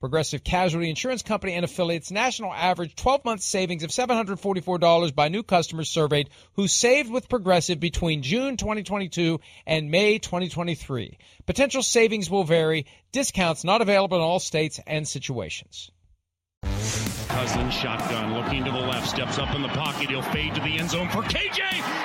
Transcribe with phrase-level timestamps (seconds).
[0.00, 5.42] Progressive Casualty Insurance Company and affiliates national average 12 month savings of $744 by new
[5.42, 11.18] customers surveyed who saved with Progressive between June 2022 and May 2023.
[11.46, 12.86] Potential savings will vary.
[13.10, 15.90] Discounts not available in all states and situations.
[16.62, 20.10] Cousins shotgun looking to the left, steps up in the pocket.
[20.10, 21.97] He'll fade to the end zone for KJ.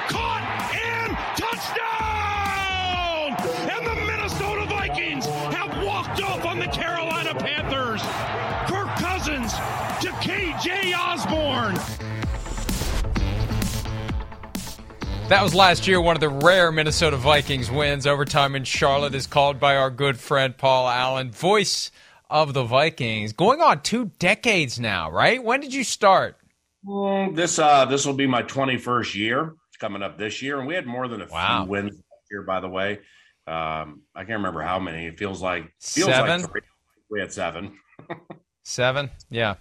[15.30, 18.06] That was last year, one of the rare Minnesota Vikings wins.
[18.06, 21.90] Overtime in Charlotte is called by our good friend Paul Allen, voice
[22.30, 23.33] of the Vikings.
[23.33, 25.44] Going on two decades now, right?
[25.44, 26.38] When did you start?
[26.86, 29.56] Mm, This uh this will be my 21st year.
[29.70, 31.64] It's coming up this year, and we had more than a Wow.
[31.64, 33.00] few wins here, by the way.
[33.48, 35.08] Um, I can't remember how many.
[35.08, 36.42] It feels like feels Seven?
[36.42, 36.64] like
[37.10, 37.78] we had seven.
[38.66, 39.10] Seven?
[39.30, 39.56] Yeah.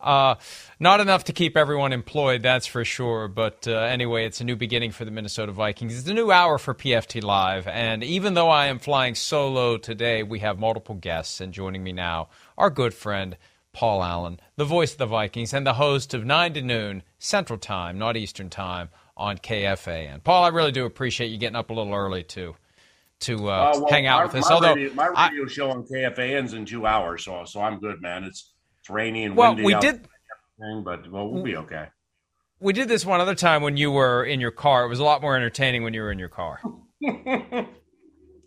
[0.00, 0.36] Uh,
[0.78, 3.28] not enough to keep everyone employed, that's for sure.
[3.28, 5.98] But uh, anyway, it's a new beginning for the Minnesota Vikings.
[5.98, 7.66] It's a new hour for PFT Live.
[7.66, 11.40] And even though I am flying solo today, we have multiple guests.
[11.40, 13.36] And joining me now, our good friend,
[13.72, 17.58] Paul Allen, the voice of the Vikings and the host of 9 to noon Central
[17.58, 20.14] Time, not Eastern Time, on KFAN.
[20.14, 22.56] And Paul, I really do appreciate you getting up a little early to
[23.20, 24.48] to uh, Uh, well, hang out with us.
[24.48, 27.60] My Although radio, my I- radio show on KFAN ends in two hours, so so
[27.60, 28.24] I'm good, man.
[28.24, 28.49] It's
[28.90, 29.64] rainy and well, windy.
[29.64, 30.06] we did
[30.84, 31.88] but well, we'll be okay.
[32.60, 34.84] we did this one other time when you were in your car.
[34.84, 36.60] It was a lot more entertaining when you were in your car.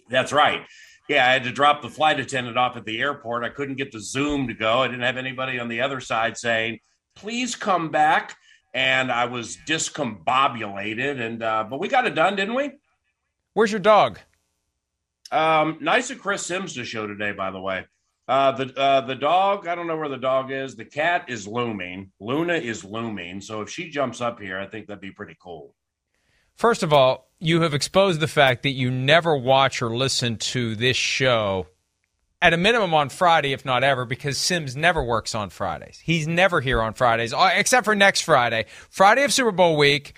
[0.10, 0.62] That's right.
[1.10, 3.44] Yeah, I had to drop the flight attendant off at the airport.
[3.44, 4.80] I couldn't get the Zoom to go.
[4.80, 6.80] I didn't have anybody on the other side saying,
[7.16, 8.36] "Please come back."
[8.76, 11.20] And I was discombobulated.
[11.20, 12.72] And uh, but we got it done, didn't we?
[13.54, 14.20] Where's your dog?
[15.32, 17.86] Um, nice of Chris Sims to show today, by the way.
[18.28, 20.76] Uh, the uh, the dog, I don't know where the dog is.
[20.76, 22.12] The cat is looming.
[22.20, 23.42] Luna is looming.
[23.42, 25.76] So if she jumps up here, I think that'd be pretty cool.
[26.56, 30.76] First of all, you have exposed the fact that you never watch or listen to
[30.76, 31.68] this show
[32.42, 36.00] at a minimum on Friday, if not ever, because Sims never works on Fridays.
[36.04, 40.14] He's never here on Fridays, uh, except for next Friday, Friday of Super Bowl week,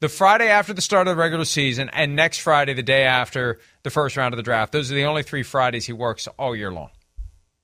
[0.00, 3.58] the Friday after the start of the regular season, and next Friday, the day after
[3.82, 4.72] the first round of the draft.
[4.72, 6.90] Those are the only three Fridays he works all year long.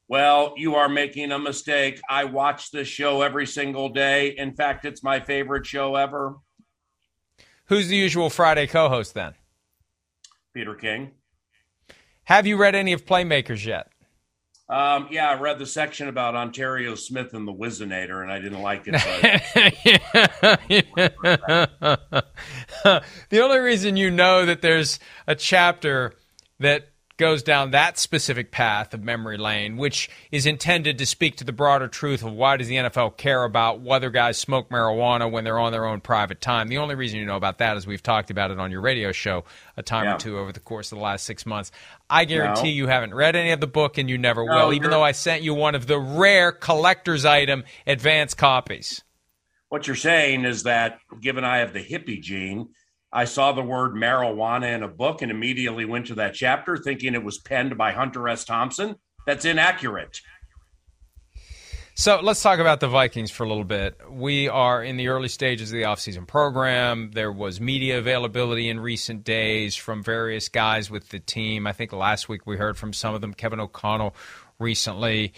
[0.08, 2.00] Well, you are making a mistake.
[2.08, 4.34] I watch this show every single day.
[4.36, 6.36] In fact, it's my favorite show ever.
[7.66, 9.34] Who's the usual Friday co host then?
[10.54, 11.10] Peter King.
[12.24, 13.88] Have you read any of Playmakers yet?
[14.68, 18.62] Um, yeah, I read the section about Onterrio Smith and the Whizzinator, and I didn't
[18.62, 18.94] like it.
[22.82, 24.98] But the only reason you know that there's
[25.28, 26.14] a chapter
[26.58, 31.44] that goes down that specific path of memory lane, which is intended to speak to
[31.44, 35.42] the broader truth of why does the NFL care about whether guys smoke marijuana when
[35.44, 36.68] they're on their own private time.
[36.68, 39.12] The only reason you know about that is we've talked about it on your radio
[39.12, 39.44] show
[39.76, 40.16] a time Yeah.
[40.16, 41.72] or two over the course of the last six months.
[42.10, 42.76] I guarantee No.
[42.76, 45.12] you haven't read any of the book and you never No, will, even though I
[45.12, 49.02] sent you one of the rare collector's item advanced copies.
[49.68, 52.68] what you're saying is that, given I have the hippie gene,
[53.12, 57.14] I saw the word marijuana in a book and immediately went to that chapter thinking
[57.14, 58.44] it was penned by Hunter S.
[58.44, 58.96] Thompson.
[59.26, 60.20] That's inaccurate.
[61.98, 63.98] So let's talk about the Vikings for a little bit.
[64.10, 67.10] We are in the early stages of the offseason program.
[67.12, 71.66] There was media availability in recent days from various guys with the team.
[71.66, 74.14] I think last week we heard from some of them, Kevin O'Connell
[74.58, 75.32] recently.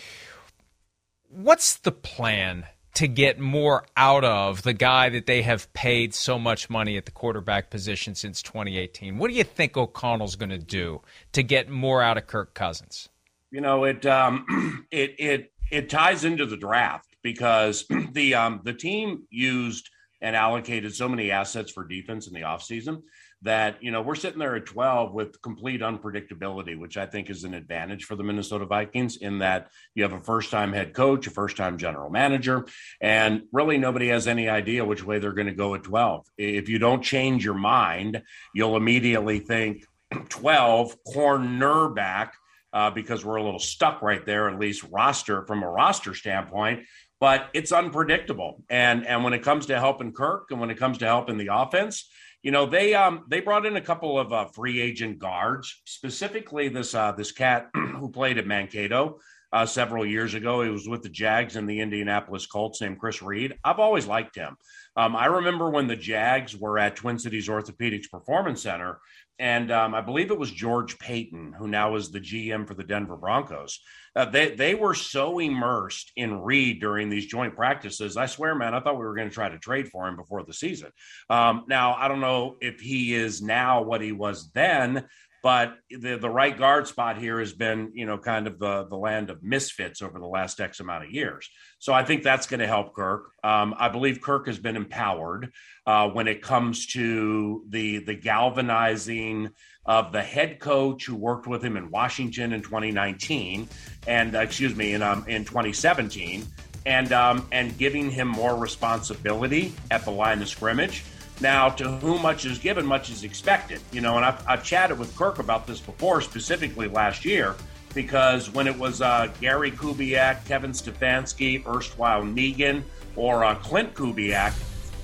[1.29, 2.67] What's the plan
[2.98, 7.04] to get more out of the guy that they have paid so much money at
[7.04, 9.18] the quarterback position since 2018?
[9.18, 11.00] What do you think O'Connell's going to do
[11.30, 13.08] to get more out of Kirk Cousins?
[13.52, 18.74] You know, it um, it it it ties into the draft because the um, the
[18.74, 19.88] team used
[20.20, 23.02] and allocated so many assets for defense in the offseason
[23.43, 27.44] that you know we're sitting there at 12 with complete unpredictability which i think is
[27.44, 31.26] an advantage for the minnesota vikings in that you have a first time head coach
[31.26, 32.67] a first time general manager
[33.00, 36.69] and really nobody has any idea which way they're going to go at 12 if
[36.69, 38.23] you don't change your mind
[38.55, 39.84] you'll immediately think
[40.31, 42.31] 12 cornerback
[42.73, 46.84] uh, because we're a little stuck right there, at least roster from a roster standpoint.
[47.20, 50.99] But it's unpredictable, and and when it comes to helping Kirk, and when it comes
[50.99, 52.08] to helping the offense,
[52.43, 56.69] you know they um they brought in a couple of uh, free agent guards, specifically
[56.69, 59.19] this uh, this cat who played at Mankato.
[59.50, 60.61] Uh, several years ago.
[60.61, 63.55] He was with the Jags and the Indianapolis Colts named Chris Reed.
[63.64, 64.58] I've always liked him.
[64.98, 69.00] Um, I remember when the Jags were at Twin Cities Orthopedics Performance Center
[69.38, 72.82] and um, I believe it was George Paton, who now is the GM for the
[72.82, 73.80] Denver Broncos.
[74.16, 78.16] Uh, they they were so immersed in Reed during these joint practices.
[78.16, 80.42] I swear, man, I thought we were going to try to trade for him before
[80.42, 80.90] the season.
[81.30, 85.06] Um, now I don't know if he is now what he was then,
[85.48, 88.98] but the the right guard spot here has been, you know, kind of the the
[88.98, 91.48] land of misfits over the last X amount of years.
[91.78, 93.30] So I think that's going to help Kirk.
[93.42, 95.50] Um, I believe Kirk has been empowered
[95.86, 99.48] uh, when it comes to the the galvanizing
[99.86, 103.70] of the head coach who worked with him in Washington in 2019
[104.06, 106.44] and uh, excuse me in um, in 2017
[106.84, 111.04] and um, and giving him more responsibility at the line of scrimmage.
[111.40, 113.81] Now, to whom much is given, much is expected.
[113.93, 117.55] You know, and I've, I've chatted with Kirk about this before, specifically last year,
[117.94, 122.82] because when it was uh, Gary Kubiak, Kevin Stefanski, erstwhile Negan,
[123.17, 124.52] or uh, Klint Kubiak,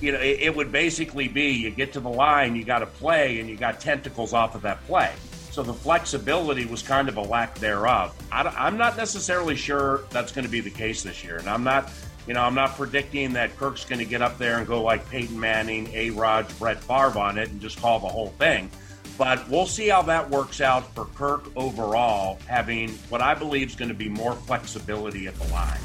[0.01, 2.85] you know, it, it would basically be you get to the line, you got to
[2.85, 5.13] play, and you got tentacles off of that play.
[5.51, 8.13] So the flexibility was kind of a lack thereof.
[8.29, 11.63] I, am not necessarily sure that's going to be the case this year, and I'm
[11.63, 11.89] not
[12.27, 15.07] you know, I'm not predicting that Kirk's going to get up there and go like
[15.09, 16.09] Peyton Manning, A.
[16.09, 18.69] Rod, Brett Favre on it and just call the whole thing.
[19.17, 23.75] But we'll see how that works out for Kirk overall, having what I believe is
[23.75, 25.79] going to be more flexibility at the line.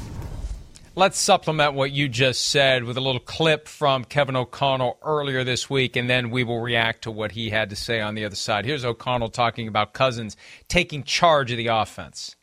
[0.93, 5.69] Let's supplement what you just said with a little clip from Kevin O'Connell earlier this
[5.69, 8.35] week, and then we will react to what he had to say on the other
[8.35, 8.65] side.
[8.65, 10.35] Here's O'Connell talking about Cousins
[10.67, 12.35] taking charge of the offense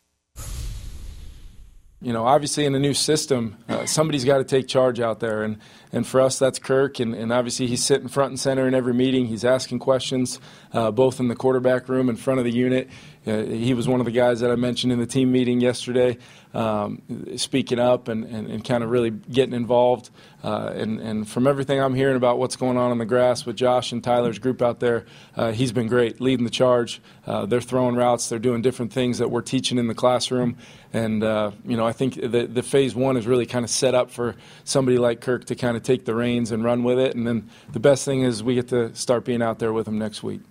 [2.01, 5.43] you know, obviously in a new system, uh, somebody's got to take charge out there.
[5.43, 5.57] And,
[5.91, 7.01] and for us, that's Kirk.
[7.01, 9.25] And, and obviously, he's sitting front and center in every meeting.
[9.25, 10.39] He's asking questions,
[10.71, 12.89] uh, both in the quarterback room in front of the unit.
[13.29, 16.17] Uh, he was one of the guys that I mentioned in the team meeting yesterday,
[16.53, 17.01] um,
[17.37, 20.09] speaking up and, and, and kind of really getting involved.
[20.43, 23.55] Uh, and, and from everything I'm hearing about what's going on on the grass with
[23.55, 25.05] Josh and Tyler's group out there,
[25.35, 27.01] uh, he's been great, leading the charge.
[27.27, 30.57] Uh, they're throwing routes, they're doing different things that we're teaching in the classroom.
[30.91, 33.93] And, uh, you know, I think the, the phase one is really kind of set
[33.93, 37.15] up for somebody like Kirk to kind of take the reins and run with it.
[37.15, 39.99] And then the best thing is we get to start being out there with him
[39.99, 40.41] next week.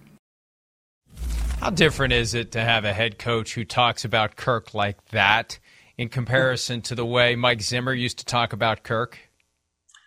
[1.61, 5.59] How different is it to have a head coach who talks about Kirk like that
[5.99, 9.19] in comparison to the way Mike Zimmer used to talk about Kirk?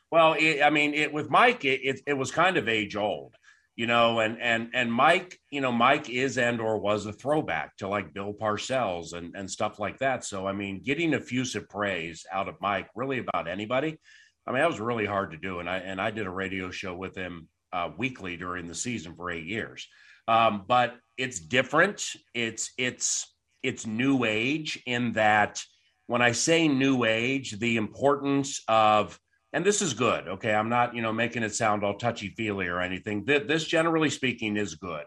[0.09, 3.35] Well, it, I mean, it, with Mike, it, it, it was kind of age old,
[3.75, 7.75] you know, and and and Mike, you know, Mike is and or was a throwback
[7.77, 10.23] to like Bill Parcells and and stuff like that.
[10.23, 13.99] So, I mean, getting effusive praise out of Mike, really about anybody,
[14.47, 15.59] I mean, that was really hard to do.
[15.59, 19.15] And I and I did a radio show with him uh, weekly during the season
[19.15, 19.87] for eight years.
[20.27, 22.03] Um, but it's different.
[22.33, 25.61] It's it's it's new age in that
[26.07, 29.19] when I say new age, the importance of
[29.53, 30.27] and this is good.
[30.27, 33.25] Okay, I'm not you know making it sound all touchy feely or anything.
[33.25, 35.03] This, generally speaking is good.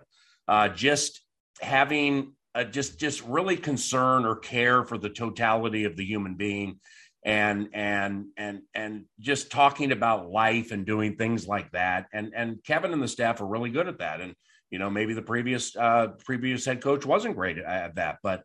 [0.47, 1.21] Uh, just
[1.61, 6.78] having a, just just really concern or care for the totality of the human being
[7.25, 12.62] and and and and just talking about life and doing things like that and and
[12.64, 14.35] Kevin and the staff are really good at that and
[14.75, 18.19] you know, maybe the previous uh, previous head coach wasn't great at that.
[18.25, 18.43] But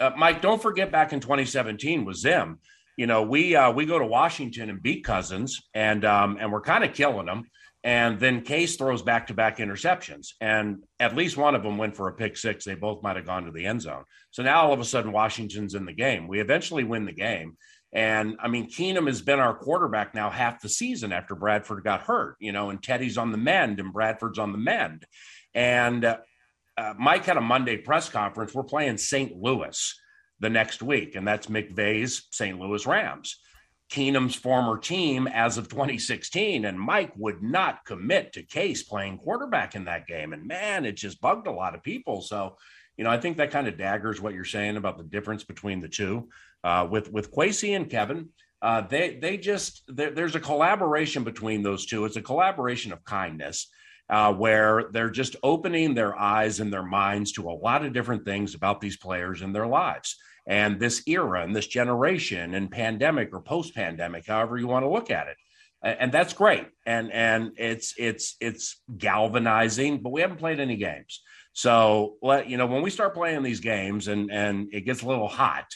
[0.00, 2.60] uh, Mike, don't forget back in 2017 was Zim.
[2.96, 6.62] You know, we uh, we go to Washington and beat Cousins, and um, and we're
[6.62, 7.44] kind of killing them.
[7.84, 11.94] And then Case throws back to back interceptions, and at least one of them went
[11.94, 12.64] for a pick six.
[12.64, 14.04] They both might have gone to the end zone.
[14.30, 16.26] So now all of a sudden Washington's in the game.
[16.26, 17.58] We eventually win the game,
[17.92, 22.00] And I mean, Keenum has been our quarterback now half the season after Bradford got
[22.00, 25.04] hurt, you know, and Teddy's on the mend and Bradford's on the mend.
[25.56, 26.18] And uh,
[26.76, 28.54] uh, Mike had a Monday press conference.
[28.54, 29.34] We're playing St.
[29.34, 29.94] Louis
[30.38, 32.60] the next week, and that's McVay's St.
[32.60, 33.40] Louis Rams.
[33.90, 39.74] Keenum's former team as of 2016, and Mike would not commit to Case playing quarterback
[39.74, 40.32] in that game.
[40.32, 42.20] And man, it just bugged a lot of people.
[42.20, 42.56] So,
[42.96, 45.80] you know, I think that kind of daggers what you're saying about the difference between
[45.80, 46.28] the two.
[46.64, 51.86] Uh, with with Kwesi and Kevin, uh, they they just there's a collaboration between those
[51.86, 52.04] two.
[52.04, 53.70] It's a collaboration of kindness.
[54.08, 58.24] Uh, where they're just opening their eyes and their minds to a lot of different
[58.24, 63.30] things about these players and their lives and this era and this generation and pandemic
[63.32, 65.36] or post pandemic, however you want to look at it.
[65.82, 66.66] And that's great.
[66.84, 71.22] And and it's it's it's galvanizing, but we haven't played any games.
[71.52, 75.06] So let you know when we start playing these games and and it gets a
[75.06, 75.66] little hot,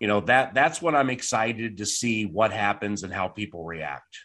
[0.00, 4.16] you know, that that's when I'm excited to see what happens and how people react.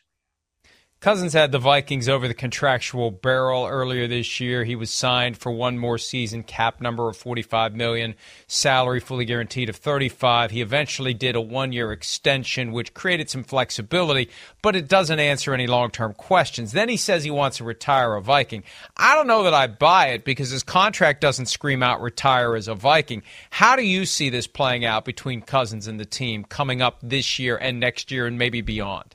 [1.05, 4.63] Cousins had the Vikings over the contractual barrel earlier this year.
[4.63, 8.15] He was signed for one more season, cap number of 45 million,
[8.47, 10.49] salary fully guaranteed of 35.
[10.49, 14.31] He eventually did a one-year extension which created some flexibility,
[14.63, 16.71] but it doesn't answer any long-term questions.
[16.71, 18.63] Then he says he wants to retire a Viking.
[18.97, 22.67] I don't know that I buy it because his contract doesn't scream out retire as
[22.67, 23.21] a Viking.
[23.51, 27.37] How do you see this playing out between Cousins and the team coming up this
[27.37, 29.14] year and next year and maybe beyond?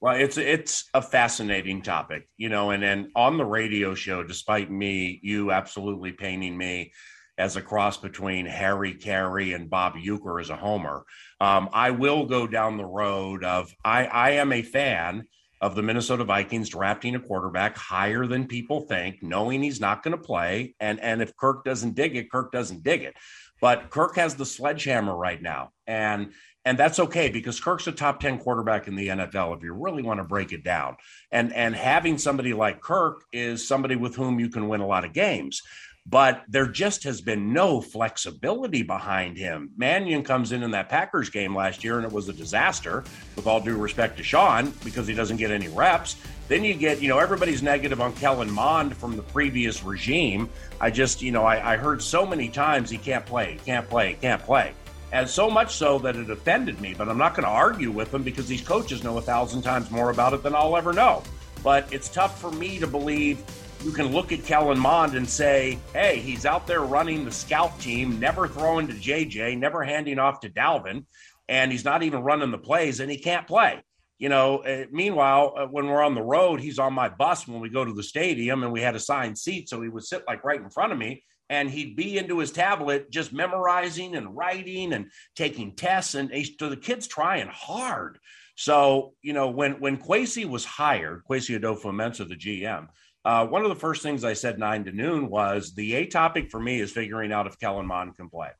[0.00, 4.70] Well, it's it's a fascinating topic, you know, and then on the radio show, despite
[4.70, 6.92] me, you absolutely painting me
[7.38, 11.04] as a cross between Harry Caray and Bob Uecker as a homer.
[11.40, 15.24] Um, I will go down the road of I, I am a fan
[15.60, 20.16] of the Minnesota Vikings drafting a quarterback higher than people think, knowing he's not going
[20.16, 20.74] to play.
[20.78, 23.14] And and if Kirk doesn't dig it, Kirk doesn't dig it.
[23.60, 25.70] But Kirk has the sledgehammer right now.
[25.86, 26.32] And
[26.66, 30.02] and that's okay because Kirk's a top 10 quarterback in the NFL if you really
[30.02, 30.96] want to break it down.
[31.30, 35.04] And and having somebody like Kirk is somebody with whom you can win a lot
[35.04, 35.62] of games.
[36.08, 39.70] But there just has been no flexibility behind him.
[39.76, 43.02] Mannion comes in in that Packers game last year, and it was a disaster.
[43.34, 46.16] With all due respect to Sean, because he doesn't get any reps.
[46.46, 50.48] Then you get, you know, everybody's negative on Kellen Mond from the previous regime.
[50.80, 54.16] I just, you know, I, I heard so many times he can't play, can't play,
[54.20, 54.74] can't play
[55.12, 56.94] and so much so that it offended me.
[56.96, 59.90] But I'm not going to argue with them because these coaches know a thousand times
[59.90, 61.22] more about it than I'll ever know.
[61.62, 63.42] But it's tough for me to believe
[63.84, 67.78] you can look at Kellen Mond and say, hey, he's out there running the scout
[67.78, 71.04] team, never throwing to JJ, never handing off to Dalvin,
[71.48, 73.82] and he's not even running the plays, and he can't play.
[74.18, 77.60] You know, uh, meanwhile, uh, when we're on the road, he's on my bus when
[77.60, 80.42] we go to the stadium, and we had assigned seats, so he would sit like
[80.42, 84.92] right in front of me and he'd be into his tablet just memorizing and writing
[84.92, 88.18] and taking tests and so the kid's trying hard.
[88.56, 92.88] So you know when when Kwesi was hired Kwesi Adofo-Mensah the GM
[93.24, 96.50] uh, one of the first things I said nine to noon was the a topic
[96.50, 98.50] for me is figuring out if Kellen Mond can play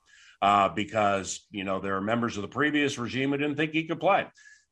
[0.43, 3.85] uh, because you know there are members of the previous regime who didn't think he
[3.85, 4.27] could play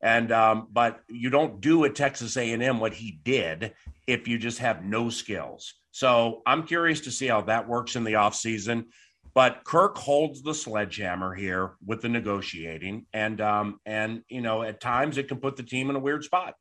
[0.04, 3.74] and um, but you don't do at Texas A&M what he did
[4.06, 8.02] if you just have no skills so I'm curious to see how that works in
[8.02, 8.86] the offseason.
[9.32, 14.80] But Kirk holds the sledgehammer here with the negotiating, and um, and you know at
[14.80, 16.54] times it can put the team in a weird spot.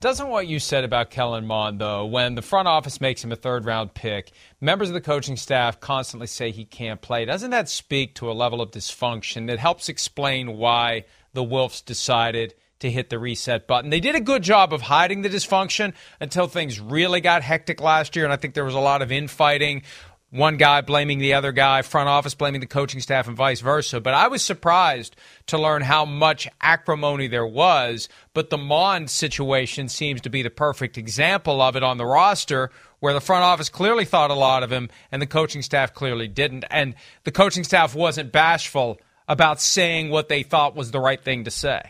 [0.00, 3.36] Doesn't what you said about Kellen Mond, though, when the front office makes him a
[3.36, 7.68] third round pick, members of the coaching staff constantly say he can't play, doesn't that
[7.68, 13.10] speak to a level of dysfunction that helps explain why the Wilfs decided to hit
[13.10, 13.90] the reset button.
[13.90, 18.16] They did a good job of hiding the dysfunction until things really got hectic last
[18.16, 19.82] year, and I think there was a lot of infighting.
[20.30, 24.00] One guy blaming the other guy, front office blaming the coaching staff, and vice versa.
[24.00, 28.08] But I was surprised to learn how much acrimony there was.
[28.32, 32.70] But the Mond situation seems to be the perfect example of it on the roster,
[33.00, 36.28] where the front office clearly thought a lot of him, and the coaching staff clearly
[36.28, 36.64] didn't.
[36.70, 36.94] And
[37.24, 41.52] the coaching staff wasn't bashful about saying what they thought was the right thing to
[41.52, 41.80] say.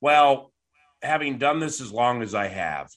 [0.00, 0.52] Well,
[1.00, 2.90] having done this as long as I have,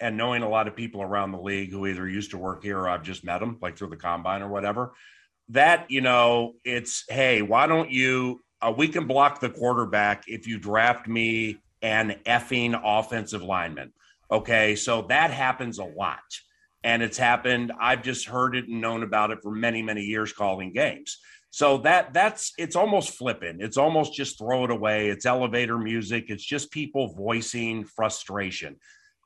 [0.00, 2.78] and knowing a lot of people around the league who either used to work here
[2.78, 4.94] or I've just met them, like through the combine or whatever,
[5.50, 10.48] that, you know, it's, hey, why don't you, uh, we can block the quarterback if
[10.48, 13.92] you draft me an effing offensive lineman.
[14.30, 14.74] Okay.
[14.74, 16.18] So that happens a lot.
[16.82, 17.72] And it's happened.
[17.78, 21.18] I've just heard it and known about it for many, many years calling games.
[21.50, 23.60] So that that's it's almost flippant.
[23.62, 25.08] It's almost just throw it away.
[25.08, 26.26] It's elevator music.
[26.28, 28.76] It's just people voicing frustration.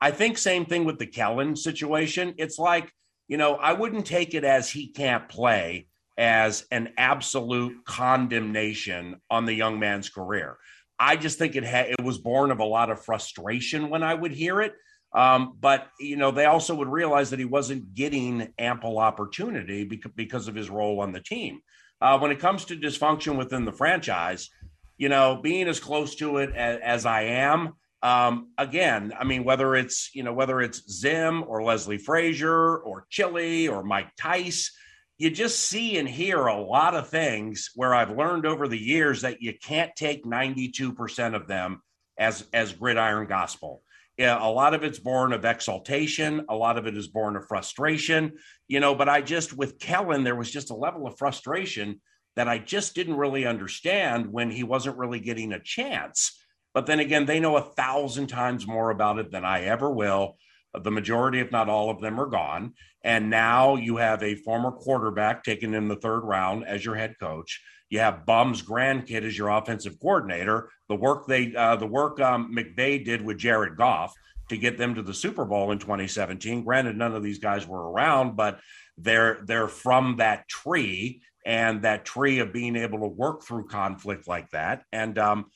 [0.00, 2.34] I think same thing with the Kellen situation.
[2.38, 2.90] It's like,
[3.28, 5.86] you know, I wouldn't take it as he can't play.
[6.16, 10.56] as an absolute condemnation on the young man's career.
[10.98, 14.14] I just think it ha- it was born of a lot of frustration when I
[14.14, 14.74] would hear it.
[15.12, 20.12] Um, but you know, they also would realize that he wasn't getting ample opportunity because,
[20.14, 21.60] because of his role on the team.
[22.04, 24.50] Uh, when it comes to dysfunction within the franchise,
[24.98, 29.42] you know, being as close to it as, as I am, um, again, I mean,
[29.42, 34.70] whether it's you know whether it's Zim or Leslie Frazier or Chili or Mike Tice,
[35.16, 39.22] you just see and hear a lot of things where I've learned over the years
[39.22, 41.80] that you can't take 92% of them
[42.18, 43.82] as as gridiron gospel.
[44.16, 47.48] Yeah, a lot of it's born of exaltation, a lot of it is born of
[47.48, 48.34] frustration,
[48.68, 52.00] you know, but I just with Kellen there was just a level of frustration
[52.36, 56.40] that I just didn't really understand when he wasn't really getting a chance.
[56.74, 60.36] But then again, they know a thousand times more about it than I ever will.
[60.82, 62.74] The majority, if not all of them, are gone.
[63.02, 67.16] And now you have a former quarterback taken in the third round as your head
[67.20, 67.60] coach.
[67.90, 70.70] You have Bum's grandkid as your offensive coordinator.
[70.88, 74.14] The work they, uh, the work um, McVay did with Jared Goff
[74.48, 76.64] to get them to the Super Bowl in 2017.
[76.64, 78.60] Granted, none of these guys were around, but
[78.96, 84.26] they're they're from that tree and that tree of being able to work through conflict
[84.26, 84.82] like that.
[84.92, 85.46] And um,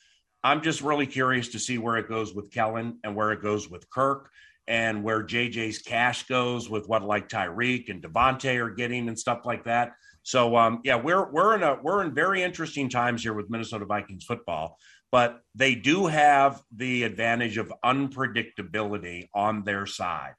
[0.42, 3.70] I'm just really curious to see where it goes with Kellen and where it goes
[3.70, 4.30] with Kirk
[4.68, 9.40] and where JJ's cash goes with what like Tyreek and Davante are getting and stuff
[9.44, 9.92] like that.
[10.22, 13.86] So um, yeah, we're we're in a we're in very interesting times here with Minnesota
[13.86, 14.78] Vikings football,
[15.10, 20.34] but they do have the advantage of unpredictability on their side.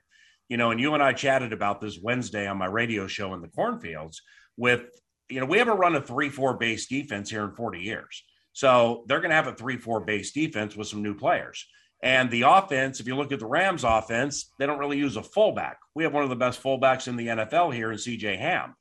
[0.48, 3.42] You know, and you and I chatted about this Wednesday on my radio show in
[3.42, 4.22] the cornfields
[4.58, 4.90] with
[5.30, 8.24] you know, we haven't run a 3-4 base defense here in 40 years.
[8.54, 11.68] So they're going to have a 3-4 base defense with some new players.
[12.02, 15.24] And the offense, if you look at the Rams offense, they don't really use a
[15.24, 15.80] fullback.
[15.96, 18.76] We have one of the best fullbacks in the NFL here in CJ Ham.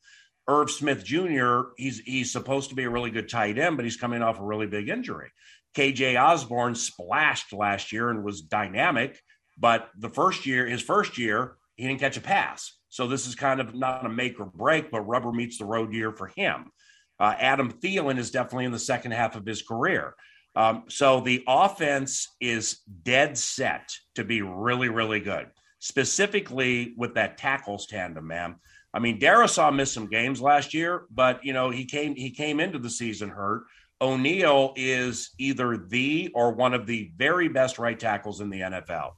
[0.48, 3.96] Irv Smith Jr., he's he's supposed to be a really good tight end, but he's
[3.96, 5.30] coming off a really big injury.
[5.76, 9.20] KJ Osborne splashed last year and was dynamic,
[9.58, 12.78] but the first year, his first year, he didn't catch a pass.
[12.88, 15.92] So this is kind of not a make or break, but rubber meets the road
[15.92, 16.72] year for him.
[17.20, 20.14] Uh, Adam Thielen is definitely in the second half of his career.
[20.58, 25.46] Um, so the offense is dead set to be really, really good,
[25.78, 28.56] specifically with that tackles tandem, man.
[28.92, 32.58] I mean, Darrisaw missed some games last year, but you know he came he came
[32.58, 33.66] into the season hurt.
[34.00, 39.12] O'Neill is either the or one of the very best right tackles in the NFL.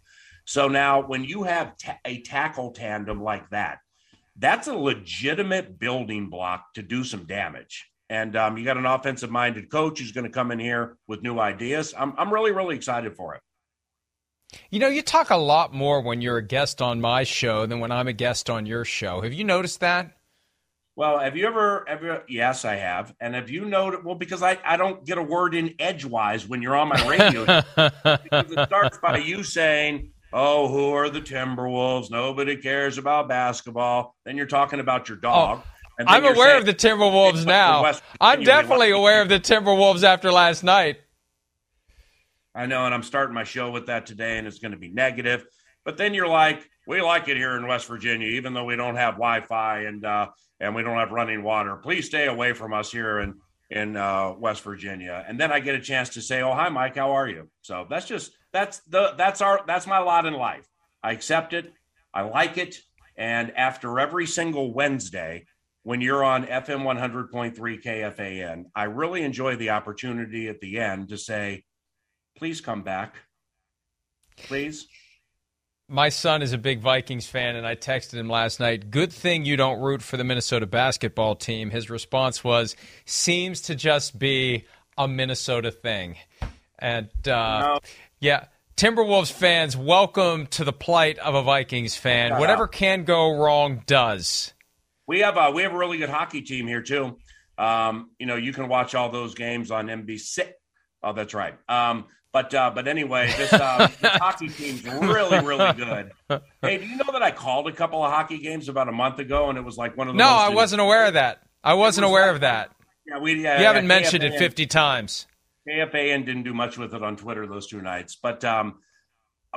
[0.44, 3.78] So now, when you have ta- a tackle tandem like that,
[4.36, 9.30] that's a legitimate building block to do some damage and um, you got an offensive
[9.30, 11.94] minded coach who's going to come in here with new ideas.
[11.96, 13.40] I'm, I'm really, really excited for it.
[14.68, 17.78] You know, you talk a lot more when you're a guest on my show than
[17.78, 19.20] when I'm a guest on your show.
[19.20, 20.16] Have you noticed that?
[20.96, 22.24] Well, have you ever, ever?
[22.28, 23.14] Yes, I have.
[23.20, 24.04] And have you noticed?
[24.04, 27.44] Well, because I, I don't get a word in edgewise when you're on my radio.
[27.46, 32.10] because it starts by you saying, "Oh, who are the Timberwolves?
[32.10, 35.62] Nobody cares about basketball." Then you're talking about your dog.
[35.64, 35.79] Oh.
[35.98, 37.92] I'm aware of the Timberwolves now.
[38.20, 40.98] I'm definitely aware of the Timberwolves after last night.
[42.54, 44.88] I know, and I'm starting my show with that today, and it's going to be
[44.88, 45.44] negative.
[45.84, 48.96] But then you're like, we like it here in West Virginia, even though we don't
[48.96, 51.76] have Wi-Fi and uh, and we don't have running water.
[51.76, 53.34] Please stay away from us here in
[53.70, 55.24] in uh, West Virginia.
[55.26, 56.96] And then I get a chance to say, "Oh, hi, Mike.
[56.96, 60.68] How are you?" So that's just that's the that's our that's my lot in life.
[61.02, 61.72] I accept it.
[62.12, 62.76] I like it.
[63.16, 65.46] And after every single Wednesday,
[65.82, 68.64] when you're on FM 100.3 KFAN.
[68.74, 71.64] I really enjoy the opportunity at the end to say,
[72.36, 73.16] please come back.
[74.36, 74.86] Please.
[75.88, 78.90] My son is a big Vikings fan, and I texted him last night.
[78.90, 81.70] Good thing you don't root for the Minnesota basketball team.
[81.70, 84.66] His response was, seems to just be
[84.96, 86.16] a Minnesota thing.
[86.78, 87.78] And uh, no.
[88.20, 88.44] yeah,
[88.76, 92.38] Timberwolves fans, welcome to the plight of a Vikings fan.
[92.38, 94.52] Whatever can go wrong does
[95.10, 97.18] we have a we have a really good hockey team here too.
[97.58, 100.52] Um, you know, you can watch all those games on NBC.
[101.02, 101.54] Oh, that's right.
[101.68, 106.12] Um, but uh, but anyway, this, uh, this hockey team's really really good.
[106.62, 109.18] Hey, do you know that I called a couple of hockey games about a month
[109.18, 111.42] ago, and it was like one of the no, I wasn't aware of that.
[111.64, 112.70] I wasn't was aware like, of that.
[113.04, 113.44] Yeah, we.
[113.44, 115.26] Uh, you haven't mentioned it fifty times.
[115.68, 118.76] KFAN didn't do much with it on Twitter those two nights, but um,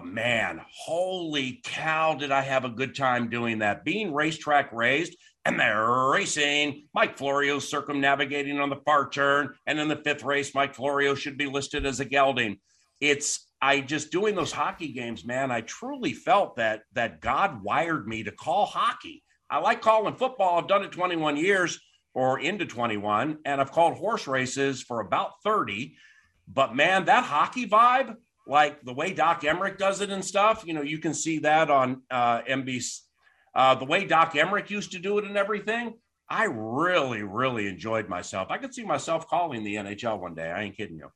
[0.03, 3.85] man, holy cow, did I have a good time doing that?
[3.85, 6.87] Being racetrack raised, and they're racing.
[6.93, 9.53] Mike Florio circumnavigating on the far turn.
[9.67, 12.59] And in the fifth race, Mike Florio should be listed as a gelding.
[13.01, 15.51] It's I just doing those hockey games, man.
[15.51, 19.23] I truly felt that that God wired me to call hockey.
[19.49, 20.59] I like calling football.
[20.59, 21.79] I've done it 21 years,
[22.13, 25.95] or into 21, and I've called horse races for about 30.
[26.47, 30.73] But man, that hockey vibe, like the way Doc Emrick does it and stuff, you
[30.73, 32.99] know, you can see that on uh, NBC.
[33.55, 35.93] Uh, the way Doc Emrick used to do it and everything,
[36.29, 38.47] I really, really enjoyed myself.
[38.49, 40.49] I could see myself calling the NHL one day.
[40.49, 41.11] I ain't kidding you.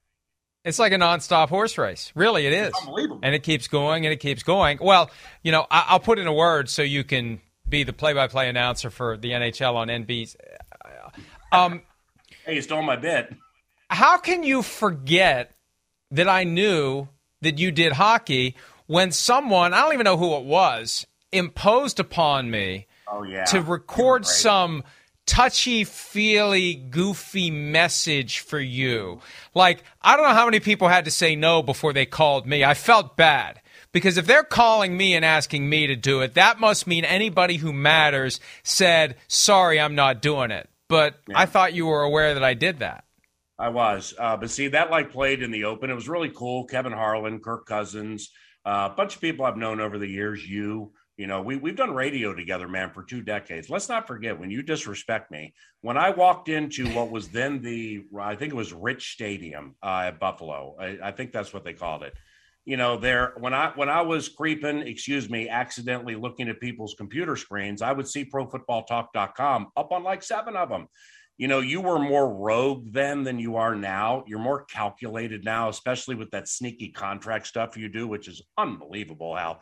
[0.63, 2.11] It's like a nonstop horse race.
[2.13, 2.73] Really, it is.
[2.81, 3.21] unbelievable.
[3.23, 4.79] And it keeps going and it keeps going.
[4.81, 5.09] Well,
[5.41, 8.89] you know, I- will put in a word so you can be the play-by-play announcer
[8.89, 10.35] for the NHL on NBC.
[11.51, 11.81] Um,
[12.45, 13.33] hey, you stole my bit.
[13.89, 15.55] How can you forget
[16.11, 17.07] that I knew
[17.41, 18.55] that you did hockey
[18.87, 23.43] when someone, I don't even know who it was, imposed upon me oh, yeah.
[23.45, 24.83] to record some
[25.25, 29.19] touchy feely goofy message for you
[29.53, 32.63] like i don't know how many people had to say no before they called me
[32.63, 33.59] i felt bad
[33.91, 37.57] because if they're calling me and asking me to do it that must mean anybody
[37.57, 41.39] who matters said sorry i'm not doing it but yeah.
[41.39, 43.03] I thought you were aware that I did that.
[43.59, 45.89] I was, uh, but see that like played in the open.
[45.89, 46.65] It was really cool.
[46.65, 48.29] Kevin Harlan, Kirk Cousins,
[48.65, 50.47] uh, a bunch of people I've known over the years.
[50.47, 53.69] You, you know, we we've done radio together, man, for two decades.
[53.69, 55.53] Let's not forget when you disrespect me.
[55.81, 60.03] When I walked into what was then the, I think it was Rich Stadium uh,
[60.05, 60.75] at Buffalo.
[60.79, 62.13] I, I think that's what they called it
[62.67, 66.95] you know there when i when i was creeping excuse me accidentally looking at people's
[66.95, 70.87] computer screens i would see profootballtalk.com up on like seven of them
[71.37, 75.69] you know you were more rogue then than you are now you're more calculated now
[75.69, 79.59] especially with that sneaky contract stuff you do which is unbelievable how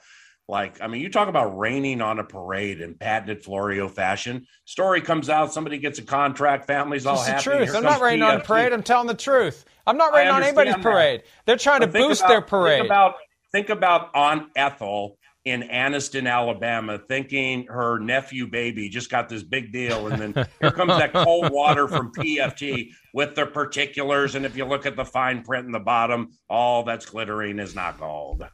[0.47, 4.45] like, I mean, you talk about raining on a parade in patented Florio fashion.
[4.65, 7.37] Story comes out, somebody gets a contract, families all happy.
[7.37, 7.69] the truth.
[7.69, 8.71] Here I'm not raining on a parade.
[8.71, 9.65] I'm telling the truth.
[9.87, 10.83] I'm not raining on anybody's that.
[10.83, 11.23] parade.
[11.45, 12.79] They're trying but to boost about, their parade.
[12.81, 13.15] Think about,
[13.51, 19.71] think about Aunt Ethel in Anniston, Alabama, thinking her nephew baby just got this big
[19.71, 20.07] deal.
[20.07, 24.35] And then here comes that cold water from PFT with the particulars.
[24.35, 27.73] And if you look at the fine print in the bottom, all that's glittering is
[27.73, 28.45] not gold.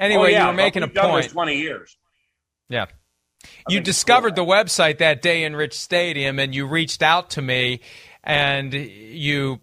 [0.00, 1.30] Anyway, oh, yeah, you were making a point.
[1.30, 1.96] Twenty years.
[2.68, 2.86] Yeah.
[3.68, 7.80] You discovered the website that day in Rich Stadium, and you reached out to me,
[8.24, 9.60] and you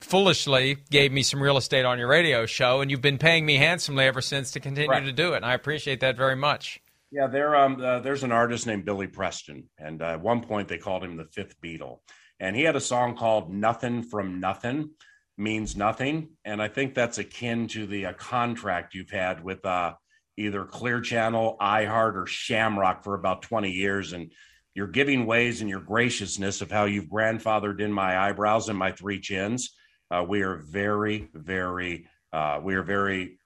[0.00, 3.56] foolishly gave me some real estate on your radio show, and you've been paying me
[3.56, 5.04] handsomely ever since to continue right.
[5.04, 5.36] to do it.
[5.36, 6.80] And I appreciate that very much.
[7.10, 7.54] Yeah, there.
[7.54, 11.04] Um, uh, there's an artist named Billy Preston, and uh, at one point they called
[11.04, 11.98] him the Fifth Beatle,
[12.40, 14.90] and he had a song called "Nothing from Nothing."
[15.36, 16.30] Means nothing.
[16.44, 19.94] And I think that's akin to the uh, contract you've had with uh,
[20.36, 24.12] either Clear Channel, iHeart, or Shamrock for about 20 years.
[24.12, 24.32] And
[24.74, 28.92] your giving ways and your graciousness of how you've grandfathered in my eyebrows and my
[28.92, 29.74] three chins.
[30.10, 33.38] Uh, we are very, very, uh, we are very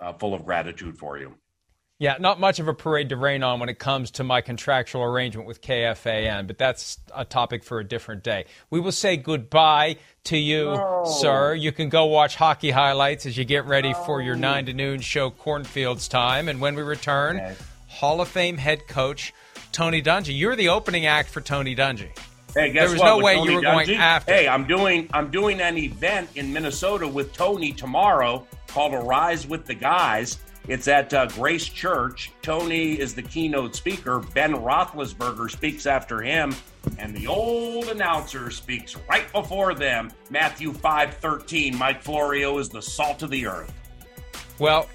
[0.00, 1.34] uh, full of gratitude for you.
[2.04, 5.02] Yeah, not much of a parade to rain on when it comes to my contractual
[5.02, 8.44] arrangement with KFAN, but that's a topic for a different day.
[8.68, 11.04] We will say goodbye to you, oh.
[11.22, 11.54] sir.
[11.54, 15.00] You can go watch hockey highlights as you get ready for your 9 to noon
[15.00, 16.50] show, Cornfields Time.
[16.50, 17.54] And when we return, okay.
[17.88, 19.32] Hall of Fame head coach
[19.72, 20.38] Tony Dungy.
[20.38, 22.10] You're the opening act for Tony Dungy.
[22.54, 23.06] Hey, guess there was what?
[23.06, 24.34] no with way Tony you were Dungy, going after.
[24.34, 29.64] Hey, I'm doing I'm doing an event in Minnesota with Tony tomorrow called Arise with
[29.64, 30.36] the Guys
[30.68, 32.32] it's at uh, Grace Church.
[32.42, 34.20] Tony is the keynote speaker.
[34.20, 36.54] Ben Roethlisberger speaks after him,
[36.98, 40.10] and the old announcer speaks right before them.
[40.30, 41.76] Matthew five thirteen.
[41.76, 43.72] Mike Florio is the salt of the earth.
[44.58, 44.88] Well,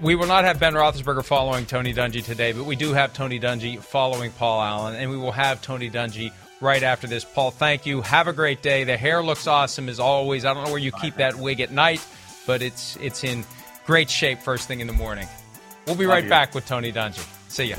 [0.00, 3.38] we will not have Ben Roethlisberger following Tony Dungy today, but we do have Tony
[3.38, 7.24] Dungy following Paul Allen, and we will have Tony Dungy right after this.
[7.24, 8.00] Paul, thank you.
[8.02, 8.84] Have a great day.
[8.84, 10.44] The hair looks awesome as always.
[10.44, 12.04] I don't know where you keep that wig at night,
[12.46, 13.44] but it's it's in
[13.86, 15.28] great shape first thing in the morning.
[15.86, 16.30] We'll be Love right you.
[16.30, 17.26] back with Tony Dungy.
[17.50, 17.76] See ya.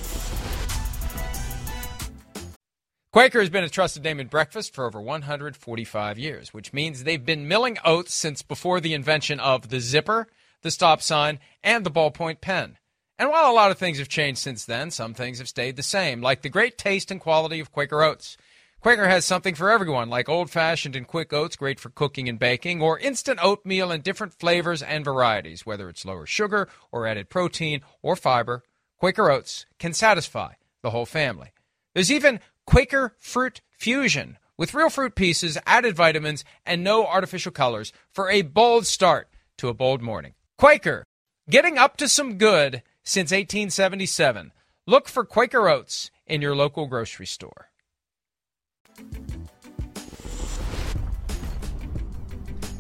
[3.13, 7.23] Quaker has been a trusted name in breakfast for over 145 years, which means they've
[7.23, 10.27] been milling oats since before the invention of the zipper,
[10.63, 12.77] the stop sign, and the ballpoint pen.
[13.19, 15.83] And while a lot of things have changed since then, some things have stayed the
[15.83, 18.35] same, like the great taste and quality of Quaker oats.
[18.83, 22.37] Quaker has something for everyone, like old fashioned and quick oats, great for cooking and
[22.37, 27.29] baking, or instant oatmeal in different flavors and varieties, whether it's lower sugar or added
[27.29, 28.61] protein or fiber.
[28.97, 31.53] Quaker oats can satisfy the whole family.
[31.93, 37.93] There's even Quaker Fruit Fusion with real fruit pieces, added vitamins, and no artificial colors
[38.11, 40.33] for a bold start to a bold morning.
[40.57, 41.05] Quaker,
[41.49, 44.51] getting up to some good since 1877.
[44.85, 47.69] Look for Quaker Oats in your local grocery store.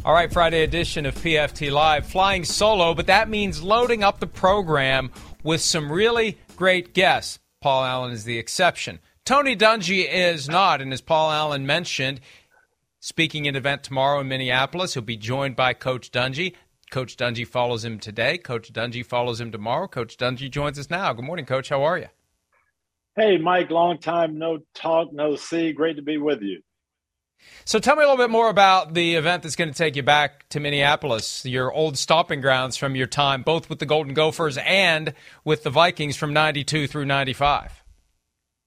[0.05, 4.27] All right, Friday edition of PFT Live, flying solo, but that means loading up the
[4.27, 5.11] program
[5.43, 7.39] with some really great guests.
[7.61, 8.99] Paul Allen is the exception.
[9.23, 12.19] Tony Dungy is not, and as Paul Allen mentioned,
[12.99, 16.53] speaking an event tomorrow in Minneapolis, he'll be joined by Coach Dungy.
[16.91, 18.37] Coach Dungy follows him today.
[18.37, 19.87] Coach Dungy follows him tomorrow.
[19.87, 21.13] Coach Dungy joins us now.
[21.13, 21.69] Good morning, Coach.
[21.69, 22.07] How are you?
[23.15, 23.69] Hey, Mike.
[23.69, 25.71] Long time no talk, no see.
[25.71, 26.61] Great to be with you.
[27.65, 30.03] So tell me a little bit more about the event that's going to take you
[30.03, 34.57] back to Minneapolis, your old stomping grounds from your time, both with the Golden Gophers
[34.57, 37.83] and with the Vikings from 92 through 95.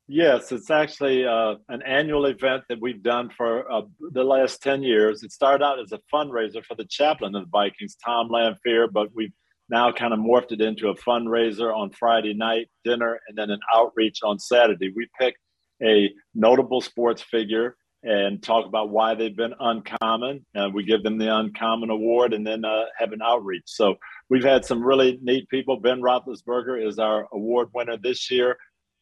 [0.08, 3.82] Yes, it's actually uh, an annual event that we've done for uh,
[4.12, 5.24] the last 10 years.
[5.24, 9.08] It started out as a fundraiser for the chaplain of the Vikings, Tom Lamphere, but
[9.14, 9.32] we've
[9.68, 13.60] now kind of morphed it into a fundraiser on Friday night, dinner, and then an
[13.74, 14.92] outreach on Saturday.
[14.94, 15.34] We pick
[15.82, 20.46] a notable sports figure and talk about why they've been uncommon.
[20.54, 23.64] Uh, we give them the Uncommon Award and then uh, have an outreach.
[23.66, 23.96] So
[24.30, 25.80] we've had some really neat people.
[25.80, 28.56] Ben Roethlisberger is our award winner this year,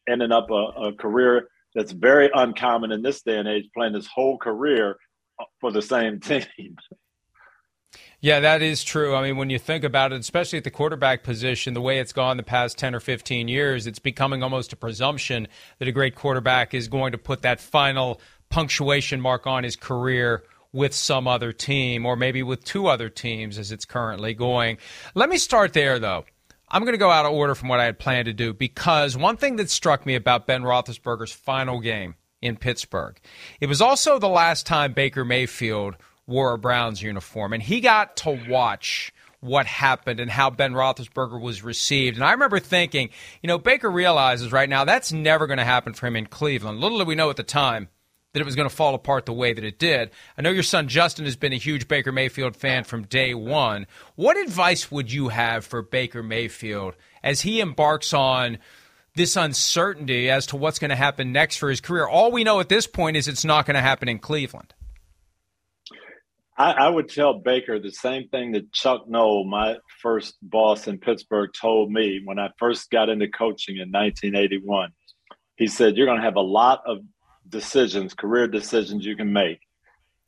[0.09, 4.07] ending up a, a career that's very uncommon in this day and age, playing his
[4.07, 4.97] whole career
[5.61, 6.75] for the same team.
[8.25, 9.13] Yeah, that is true.
[9.13, 12.11] I mean, when you think about it, especially at the quarterback position, the way it's
[12.11, 16.15] gone the past 10 or 15 years, it's becoming almost a presumption that a great
[16.15, 20.41] quarterback is going to put that final punctuation mark on his career
[20.73, 24.79] with some other team or maybe with two other teams as it's currently going.
[25.13, 26.25] Let me start there, though.
[26.67, 29.15] I'm going to go out of order from what I had planned to do because
[29.15, 33.19] one thing that struck me about Ben Roethlisberger's final game in Pittsburgh,
[33.59, 35.95] it was also the last time Baker Mayfield
[36.27, 41.39] wore a Browns uniform, and he got to watch what happened and how Ben Roethlisberger
[41.39, 42.17] was received.
[42.17, 43.09] And I remember thinking,
[43.41, 46.79] you know, Baker realizes right now that's never going to happen for him in Cleveland.
[46.79, 47.89] Little did we know at the time
[48.33, 50.11] that it was going to fall apart the way that it did.
[50.37, 53.87] I know your son Justin has been a huge Baker Mayfield fan from day one.
[54.15, 58.57] What advice would you have for Baker Mayfield as he embarks on
[59.15, 62.05] this uncertainty as to what's going to happen next for his career?
[62.05, 64.73] All we know at this point is it's not going to happen in Cleveland.
[66.57, 70.99] I, I, would tell Baker the same thing that Chuck Noll, my first boss in
[70.99, 74.91] Pittsburgh, told me when I first got into coaching in 1981.
[75.57, 76.99] He said, You're going to have a lot of
[77.47, 79.59] decisions, career decisions you can make.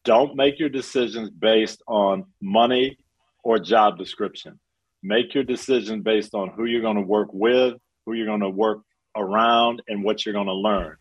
[0.04, 2.98] Don't make your decisions based on money
[3.44, 4.60] or job description.
[5.04, 8.50] Make your decision based on who you're going to work with, who you're going to
[8.50, 8.80] work
[9.16, 10.98] around, and what you're going to learn.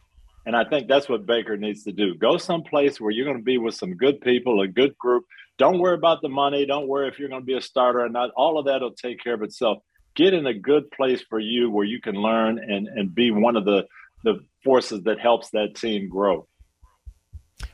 [0.46, 2.14] And I think that's what Baker needs to do.
[2.14, 5.24] Go someplace where you're going to be with some good people, a good group.
[5.58, 6.64] Don't worry about the money.
[6.64, 8.30] Don't worry if you're going to be a starter or not.
[8.36, 9.78] All of that will take care of itself.
[10.14, 13.56] Get in a good place for you where you can learn and, and be one
[13.56, 13.86] of the
[14.24, 16.48] the forces that helps that team grow.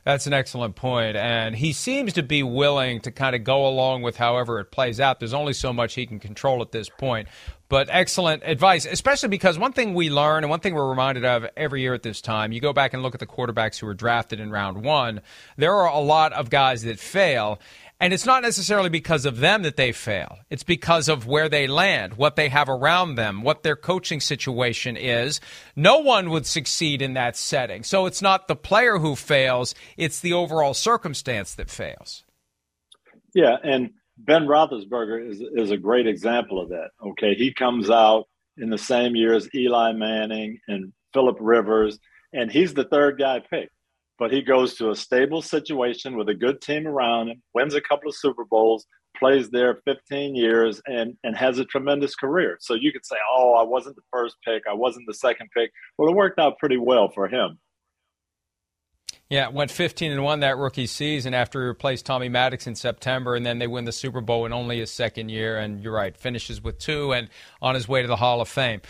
[0.05, 1.17] That's an excellent point.
[1.17, 5.01] And he seems to be willing to kind of go along with however it plays
[5.01, 5.21] out.
[5.21, 7.29] There's only so much he can control at this point.
[7.69, 11.47] But excellent advice, especially because one thing we learn and one thing we're reminded of
[11.57, 13.95] every year at this time, you go back and look at the quarterbacks who were
[13.95, 15.23] drafted in round one,
[15.57, 17.59] there are a lot of guys that fail.
[18.03, 20.39] And it's not necessarily because of them that they fail.
[20.51, 24.97] It's because of where they land, what they have around them, what their coaching situation
[24.97, 25.41] is.
[25.77, 27.85] No one would succeed in that setting.
[27.85, 32.25] So it's not the player who fails, it's the overall circumstance that fails.
[33.37, 36.89] Yeah, and Ben Roethlisberger is, is a great example of that.
[37.07, 38.25] Okay, he comes out
[38.57, 42.01] in the same year as Eli Manning and Philip Rivers,
[42.33, 43.71] and he's the third guy picked
[44.23, 47.81] but he goes to a stable situation with a good team around him, wins a
[47.81, 48.87] couple of Super Bowls,
[49.19, 52.57] plays there 15 years, and and has a tremendous career.
[52.61, 55.73] So you could say, "Oh, I wasn't the first pick, I wasn't the second pick."
[55.99, 57.59] Well, it worked out pretty well for him.
[59.29, 63.35] Yeah, went 15 and 1 that rookie season after he replaced Tommy Maddox in September,
[63.35, 65.59] and then they win the Super Bowl in only his second year.
[65.59, 67.29] And you're right, finishes with two and
[67.61, 68.83] on his way to the Hall of Fame.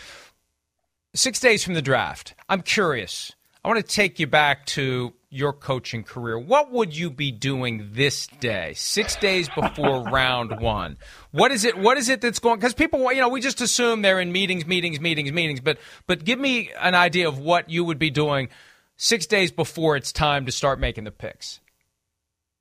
[1.15, 3.31] Six days from the draft, I'm curious.
[3.63, 7.89] I want to take you back to your coaching career, what would you be doing
[7.93, 10.97] this day, six days before round one?
[11.31, 11.77] What is it?
[11.77, 12.59] What is it that's going?
[12.59, 15.59] Because people, you know, we just assume they're in meetings, meetings, meetings, meetings.
[15.59, 18.49] But but give me an idea of what you would be doing
[18.95, 21.59] six days before it's time to start making the picks.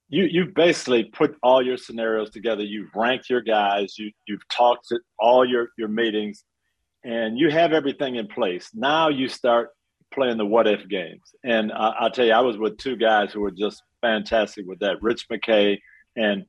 [0.09, 2.63] You you've basically put all your scenarios together.
[2.63, 3.99] You've ranked your guys.
[3.99, 6.45] You you've talked to all your your meetings,
[7.05, 8.71] and you have everything in place.
[8.75, 9.71] Now you start
[10.13, 11.35] playing the what if games.
[11.45, 14.79] And I, will tell you, I was with two guys who were just fantastic with
[14.81, 15.79] that Rich McKay
[16.17, 16.45] and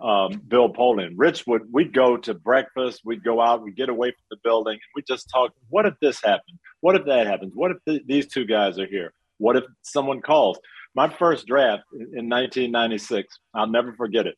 [0.00, 1.14] um, Bill Polian.
[1.16, 4.74] Rich would, we'd go to breakfast, we'd go out, we'd get away from the building,
[4.74, 5.52] and we just talk.
[5.68, 6.58] What if this happened?
[6.80, 7.52] What if that happens?
[7.54, 9.12] What if th- these two guys are here?
[9.38, 10.58] What if someone calls?
[10.94, 14.36] My first draft in 1996, I'll never forget it.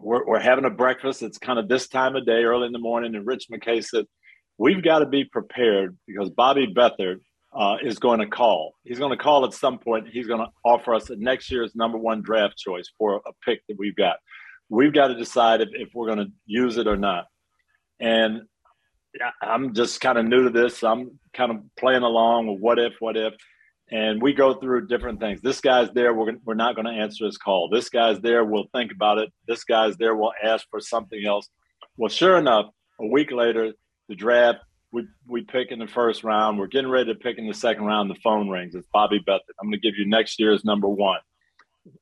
[0.00, 1.22] We're, we're having a breakfast.
[1.22, 4.06] It's kind of this time of day, early in the morning, and Rich McKay said,
[4.58, 7.20] We've got to be prepared because Bobby Beathard
[7.54, 8.74] uh, is going to call.
[8.84, 10.08] He's going to call at some point.
[10.10, 13.78] He's going to offer us next year's number one draft choice for a pick that
[13.78, 14.16] we've got.
[14.68, 17.26] We've got to decide if, if we're going to use it or not.
[18.00, 18.42] And
[19.42, 20.82] I'm just kind of new to this.
[20.82, 23.34] I'm kind of playing along with what if, what if.
[23.90, 25.42] And we go through different things.
[25.42, 26.14] This guy's there.
[26.14, 27.68] We're, we're not going to answer his call.
[27.68, 28.44] This guy's there.
[28.44, 29.30] We'll think about it.
[29.46, 30.16] This guy's there.
[30.16, 31.50] We'll ask for something else.
[31.98, 33.74] Well, sure enough, a week later,
[34.08, 34.60] the draft,
[34.92, 36.58] we, we pick in the first round.
[36.58, 38.10] We're getting ready to pick in the second round.
[38.10, 38.74] The phone rings.
[38.74, 39.40] It's Bobby Beathard.
[39.60, 41.20] I'm going to give you next year's number one.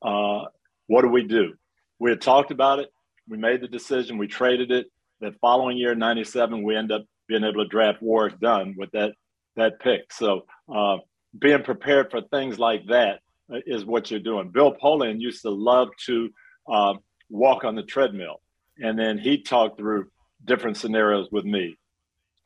[0.03, 0.47] Uh,
[0.89, 1.55] what do we do?
[1.99, 2.93] We had talked about it.
[3.29, 4.19] We made the decision.
[4.19, 4.87] We traded it
[5.21, 9.13] that following year, '97, we end up being able to draft Warrick Dunn with that
[9.57, 10.13] that pick.
[10.13, 10.43] So
[10.75, 10.99] uh,
[11.39, 13.21] being prepared for things like that
[13.67, 14.51] is what you're doing.
[14.51, 16.31] Bill Polian used to love to
[16.71, 16.95] uh,
[17.29, 18.41] walk on the treadmill,
[18.79, 20.09] and then he talked through
[20.45, 21.77] different scenarios with me.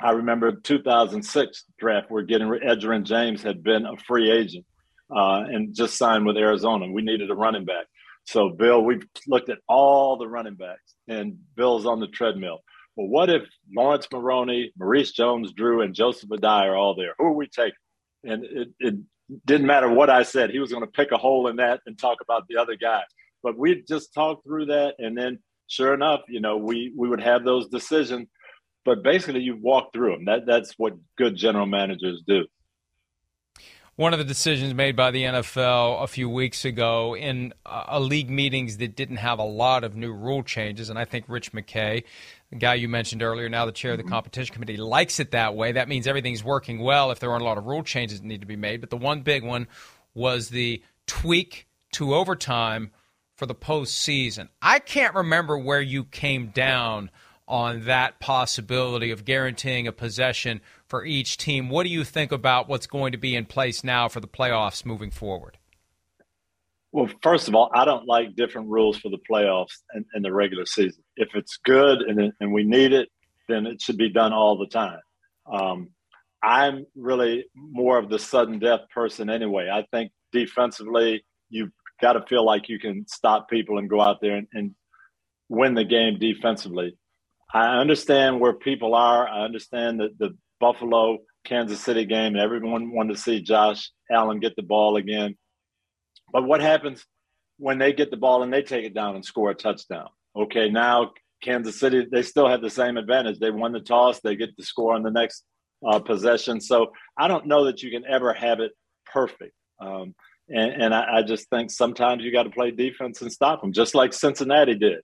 [0.00, 4.66] I remember 2006 draft where getting Edgerrin James had been a free agent
[5.14, 6.90] uh, and just signed with Arizona.
[6.90, 7.86] We needed a running back.
[8.26, 12.60] So, Bill, we've looked at all the running backs, and Bill's on the treadmill.
[12.96, 13.42] Well, what if
[13.76, 17.14] Laurence Maroney, Maurice Jones Drew, and Joseph Addai are all there?
[17.18, 17.72] Who are we taking?
[18.24, 18.94] And it, it
[19.44, 20.50] didn't matter what I said.
[20.50, 23.02] He was going to pick a hole in that and talk about the other guy.
[23.42, 27.22] But we just talked through that, and then sure enough, you know, we we would
[27.22, 28.28] have those decisions.
[28.84, 30.24] But basically, you walk through them.
[30.26, 32.44] That that's what good general managers do
[33.96, 38.28] one of the decisions made by the NFL a few weeks ago in a league
[38.28, 40.90] meetings that didn't have a lot of new rule changes.
[40.90, 42.02] And I think Rich McKay,
[42.50, 44.12] the guy you mentioned earlier, now the chair of the mm-hmm.
[44.12, 45.72] competition committee, likes it that way.
[45.72, 48.40] That means everything's working well if there aren't a lot of rule changes that need
[48.40, 48.80] to be made.
[48.80, 49.68] But the one big one
[50.12, 52.90] was the tweak to overtime
[53.36, 54.48] for the postseason.
[54.60, 57.10] I can't remember where you came down
[57.46, 61.68] on that possibility of guaranteeing a possession for each team.
[61.68, 64.84] What do you think about what's going to be in place now for the playoffs
[64.84, 65.58] moving forward?
[66.92, 70.32] Well, first of all, I don't like different rules for the playoffs and, and the
[70.32, 71.02] regular season.
[71.16, 73.08] If it's good and, and we need it,
[73.48, 75.00] then it should be done all the time.
[75.52, 75.88] Um,
[76.42, 79.68] I'm really more of the sudden death person anyway.
[79.72, 84.20] I think defensively, you've got to feel like you can stop people and go out
[84.20, 84.74] there and, and
[85.48, 86.96] win the game defensively.
[87.54, 89.28] I understand where people are.
[89.28, 94.40] I understand that the Buffalo Kansas City game, and everyone wanted to see Josh Allen
[94.40, 95.36] get the ball again.
[96.32, 97.06] But what happens
[97.58, 100.08] when they get the ball and they take it down and score a touchdown?
[100.34, 101.12] Okay, now
[101.42, 103.38] Kansas City, they still have the same advantage.
[103.38, 105.44] They won the toss, they get the score on the next
[105.88, 106.60] uh, possession.
[106.60, 108.72] So I don't know that you can ever have it
[109.06, 109.52] perfect.
[109.80, 110.14] Um,
[110.48, 113.72] and, and I, I, just think sometimes you got to play defense and stop them,
[113.72, 115.00] just like Cincinnati did.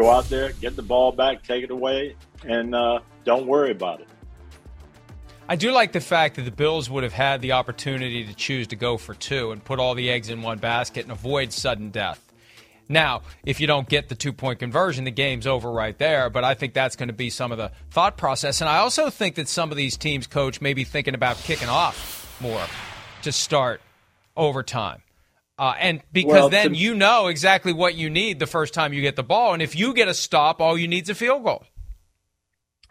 [0.00, 4.00] Go out there, get the ball back, take it away, and uh, don't worry about
[4.00, 4.08] it.
[5.46, 8.68] I do like the fact that the Bills would have had the opportunity to choose
[8.68, 11.90] to go for two and put all the eggs in one basket and avoid sudden
[11.90, 12.32] death.
[12.88, 16.30] Now, if you don't get the two point conversion, the game's over right there.
[16.30, 18.62] But I think that's going to be some of the thought process.
[18.62, 21.68] And I also think that some of these teams, coach, may be thinking about kicking
[21.68, 22.64] off more
[23.20, 23.82] to start
[24.34, 25.02] overtime.
[25.60, 28.94] Uh, and because well, then to- you know exactly what you need the first time
[28.94, 29.52] you get the ball.
[29.52, 31.66] And if you get a stop, all you need is a field goal.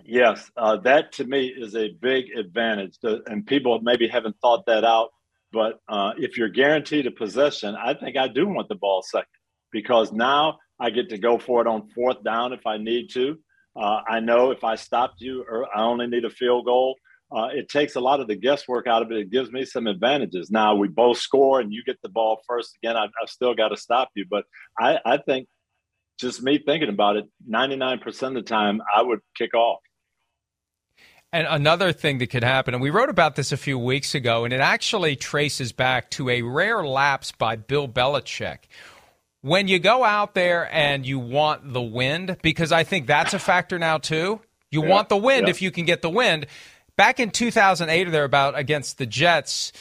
[0.06, 4.84] Yes, uh, that to me is a big advantage, and people maybe haven't thought that
[4.84, 5.10] out.
[5.52, 9.26] But uh, if you're guaranteed a possession, I think I do want the ball second
[9.72, 13.40] because now I get to go for it on fourth down if I need to.
[13.76, 16.98] Uh, I know if I stopped you, or I only need a field goal.
[17.32, 19.18] Uh, it takes a lot of the guesswork out of it.
[19.18, 20.50] It gives me some advantages.
[20.50, 22.76] Now we both score, and you get the ball first.
[22.82, 24.46] Again, I, have still got to stop you, but
[24.80, 25.48] I, I think
[26.20, 29.80] just me thinking about it, 99% of the time, I would kick off.
[31.32, 34.46] And another thing that could happen, and we wrote about this a few weeks ago,
[34.46, 38.58] and it actually traces back to a rare lapse by Bill Belichick.
[39.42, 43.40] When you go out there and you want the wind, because I think that's a
[43.40, 44.42] factor now too.
[44.72, 45.52] You yeah, want the wind yeah.
[45.52, 46.48] if you can get the wind.
[47.00, 49.72] Back in 2008 or thereabout against the Jets,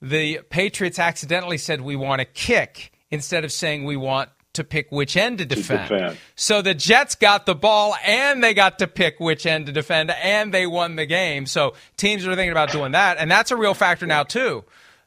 [0.00, 4.92] the Patriots accidentally said we want to kick instead of saying we want to pick
[4.92, 5.88] which end to defend.
[5.88, 6.18] to defend.
[6.36, 10.12] So the Jets got the ball and they got to pick which end to defend
[10.12, 11.46] and they won the game.
[11.46, 13.18] So teams are thinking about doing that.
[13.18, 14.62] And that's a real factor now, too.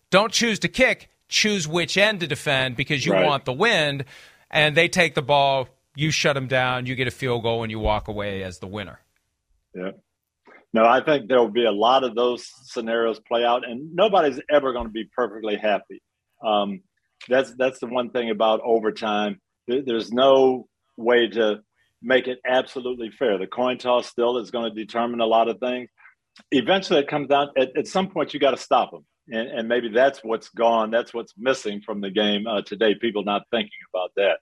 [0.10, 3.26] Don't choose to kick, choose which end to defend because you right.
[3.26, 4.04] want the wind.
[4.50, 7.72] And they take the ball, you shut them down, you get a field goal, and
[7.72, 9.00] you walk away as the winner.
[9.74, 9.92] Yeah.
[10.74, 14.40] No, I think there will be a lot of those scenarios play out, and nobody's
[14.50, 16.02] ever going to be perfectly happy.
[16.46, 16.82] Um,
[17.28, 19.42] that's that's the one thing about overtime.
[19.68, 20.68] There's no
[20.98, 21.62] way to
[22.02, 23.38] make it absolutely fair.
[23.38, 25.90] The coin toss still is going to determine a lot of things.
[26.52, 29.06] Eventually, it comes down at, at some point you got to stop them.
[29.28, 30.90] And, and maybe that's what's gone.
[30.90, 32.96] That's what's missing from the game uh, today.
[33.00, 34.40] People not thinking about that.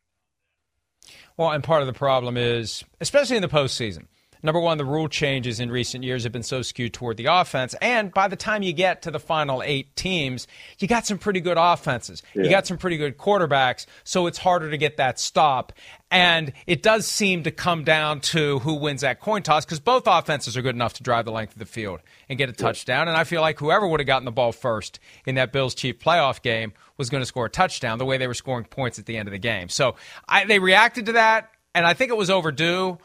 [1.37, 4.05] Well, and part of the problem is, especially in the postseason,
[4.41, 7.75] Number one, the rule changes in recent years have been so skewed toward the offense.
[7.81, 10.47] And by the time you get to the final eight teams,
[10.79, 12.23] you got some pretty good offenses.
[12.33, 12.43] Yeah.
[12.43, 13.85] You got some pretty good quarterbacks.
[14.03, 15.73] So it's harder to get that stop.
[16.11, 20.03] And it does seem to come down to who wins that coin toss because both
[20.07, 23.07] offenses are good enough to drive the length of the field and get a touchdown.
[23.07, 25.99] And I feel like whoever would have gotten the ball first in that Bills Chief
[25.99, 29.05] playoff game was going to score a touchdown the way they were scoring points at
[29.05, 29.69] the end of the game.
[29.69, 29.95] So
[30.27, 32.97] I, they reacted to that, and I think it was overdue.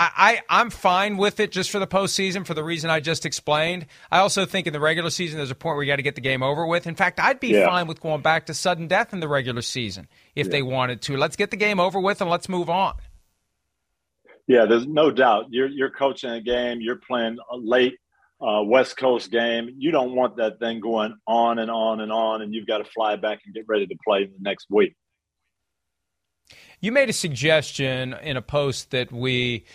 [0.00, 3.26] I, I, am fine with it just for the postseason for the reason I just
[3.26, 3.84] explained.
[4.10, 6.14] I also think in the regular season there's a point where you got to get
[6.14, 6.86] the game over with.
[6.86, 7.66] In fact, I'd be yeah.
[7.66, 10.52] fine with going back to sudden death in the regular season if yeah.
[10.52, 11.18] they wanted to.
[11.18, 12.94] Let's get the game over with and let's move on.
[14.46, 15.46] Yeah, there's no doubt.
[15.50, 16.80] You're you're coaching a game.
[16.80, 17.98] You're playing a late
[18.40, 19.68] uh, West Coast game.
[19.76, 22.84] You don't want that thing going on and on and on, and you've got to
[22.84, 24.96] fly back and get ready to play the next week.
[26.80, 29.66] You made a suggestion in a post that we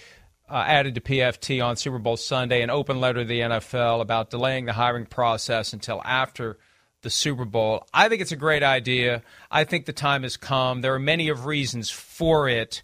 [0.49, 4.29] uh, added to PFT on Super Bowl Sunday, an open letter to the NFL about
[4.29, 6.57] delaying the hiring process until after
[7.01, 7.87] the Super Bowl.
[7.93, 9.21] I think it's a great idea.
[9.49, 10.81] I think the time has come.
[10.81, 12.83] There are many of reasons for it,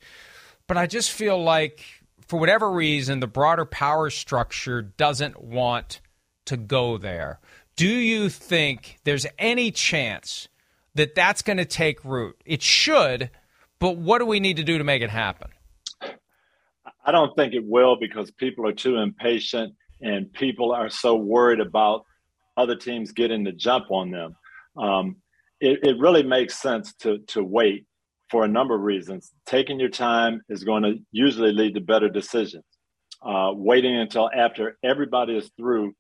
[0.67, 1.83] but I just feel like
[2.27, 6.01] for whatever reason the broader power structure doesn't want
[6.45, 7.39] to go there.
[7.75, 10.47] Do you think there's any chance
[10.95, 12.39] that that's going to take root?
[12.45, 13.29] It should,
[13.79, 15.49] but what do we need to do to make it happen?
[17.05, 21.59] I don't think it will because people are too impatient and people are so worried
[21.59, 22.05] about
[22.57, 24.35] other teams getting the jump on them.
[24.77, 25.17] Um,
[25.59, 27.85] it, it, really makes sense to to wait
[28.29, 29.31] for a number of reasons.
[29.45, 32.63] Taking your time is going to usually lead to better decisions.
[33.23, 35.93] Uh, waiting until after everybody is through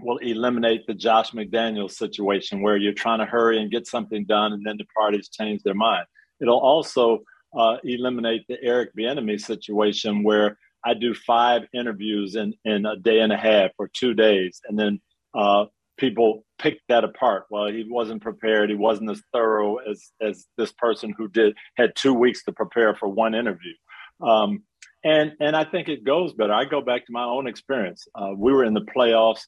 [0.00, 4.52] will eliminate the Josh McDaniels situation where you're trying to hurry and get something done
[4.52, 6.04] and then the parties change their mind.
[6.40, 7.20] It'll also
[7.56, 13.20] uh, eliminate the Eric Bieniemy situation where I do five interviews in, in a day
[13.20, 15.00] and a half or two days, and then
[15.34, 17.44] uh, people pick that apart.
[17.50, 18.70] Well, he wasn't prepared.
[18.70, 22.94] He wasn't as thorough as as this person who did had two weeks to prepare
[22.94, 23.74] for one interview.
[24.20, 24.64] Um,
[25.04, 26.52] and and I think it goes better.
[26.52, 28.06] I go back to my own experience.
[28.14, 29.42] Uh, we were in the playoffs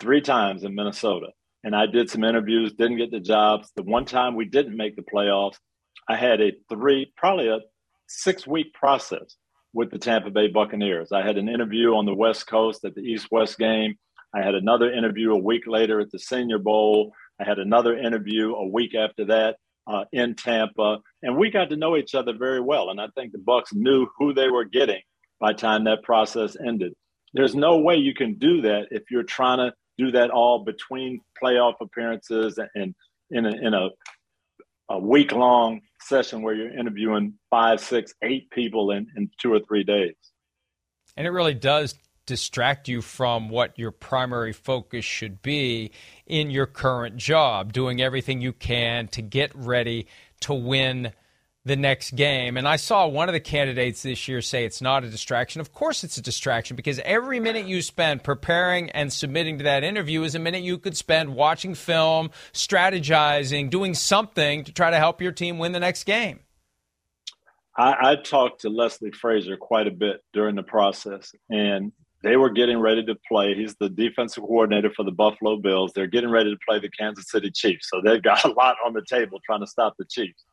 [0.00, 1.28] three times in Minnesota,
[1.62, 3.70] and I did some interviews, didn't get the jobs.
[3.76, 5.56] The one time we didn't make the playoffs,
[6.08, 7.60] I had a three, probably a
[8.08, 9.36] six week process
[9.72, 11.12] with the Tampa Bay Buccaneers.
[11.12, 13.96] I had an interview on the West Coast at the East West game.
[14.34, 17.12] I had another interview a week later at the Senior Bowl.
[17.40, 21.76] I had another interview a week after that uh, in Tampa, and we got to
[21.76, 22.90] know each other very well.
[22.90, 25.00] And I think the Bucs knew who they were getting
[25.40, 26.94] by the time that process ended.
[27.32, 31.20] There's no way you can do that if you're trying to do that all between
[31.42, 32.94] playoff appearances and
[33.30, 33.88] in a, in a,
[34.88, 39.60] a week long session where you're interviewing five, six, eight people in, in two or
[39.60, 40.14] three days.
[41.16, 41.94] And it really does
[42.26, 45.92] distract you from what your primary focus should be
[46.26, 50.06] in your current job, doing everything you can to get ready
[50.40, 51.12] to win
[51.64, 52.56] the next game.
[52.56, 55.60] And I saw one of the candidates this year say it's not a distraction.
[55.60, 59.82] Of course, it's a distraction because every minute you spend preparing and submitting to that
[59.82, 64.98] interview is a minute you could spend watching film, strategizing, doing something to try to
[64.98, 66.40] help your team win the next game.
[67.76, 71.92] I, I talked to Leslie Frazier quite a bit during the process, and
[72.22, 73.54] they were getting ready to play.
[73.54, 75.92] He's the defensive coordinator for the Buffalo Bills.
[75.94, 77.88] They're getting ready to play the Kansas City Chiefs.
[77.90, 80.44] So they've got a lot on the table trying to stop the Chiefs.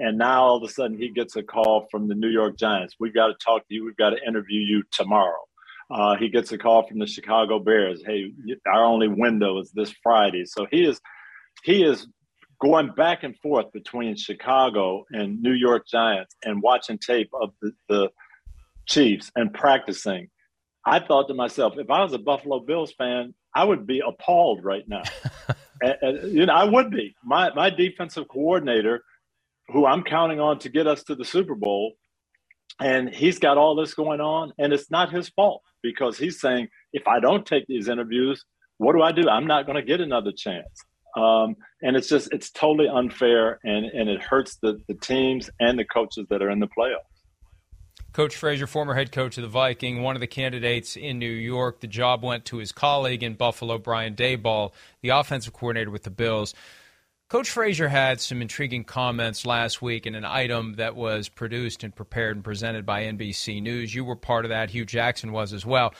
[0.00, 2.96] And now all of a sudden he gets a call from the New York Giants.
[2.98, 3.84] We've got to talk to you.
[3.84, 5.42] We've got to interview you tomorrow.
[5.90, 8.02] Uh, he gets a call from the Chicago Bears.
[8.06, 8.32] Hey,
[8.66, 10.46] our only window is this Friday.
[10.46, 11.00] So he is
[11.64, 12.06] he is
[12.62, 17.72] going back and forth between Chicago and New York Giants and watching tape of the,
[17.88, 18.10] the
[18.86, 20.28] Chiefs and practicing.
[20.86, 24.64] I thought to myself, if I was a Buffalo Bills fan, I would be appalled
[24.64, 25.02] right now.
[25.82, 27.14] and, and, you know, I would be.
[27.22, 29.02] My my defensive coordinator
[29.72, 31.92] who I'm counting on to get us to the Super Bowl.
[32.80, 36.68] And he's got all this going on, and it's not his fault because he's saying,
[36.92, 38.44] if I don't take these interviews,
[38.78, 39.28] what do I do?
[39.28, 40.66] I'm not going to get another chance.
[41.16, 45.78] Um, and it's just, it's totally unfair, and, and it hurts the, the teams and
[45.78, 47.04] the coaches that are in the playoffs.
[48.12, 51.80] Coach Frazier, former head coach of the Viking, one of the candidates in New York.
[51.80, 56.10] The job went to his colleague in Buffalo, Brian Daboll, the offensive coordinator with the
[56.10, 56.54] Bills.
[57.30, 61.94] Coach Frazier had some intriguing comments last week in an item that was produced and
[61.94, 63.94] prepared and presented by NBC News.
[63.94, 64.70] You were part of that.
[64.70, 65.94] Hue Jackson was as well.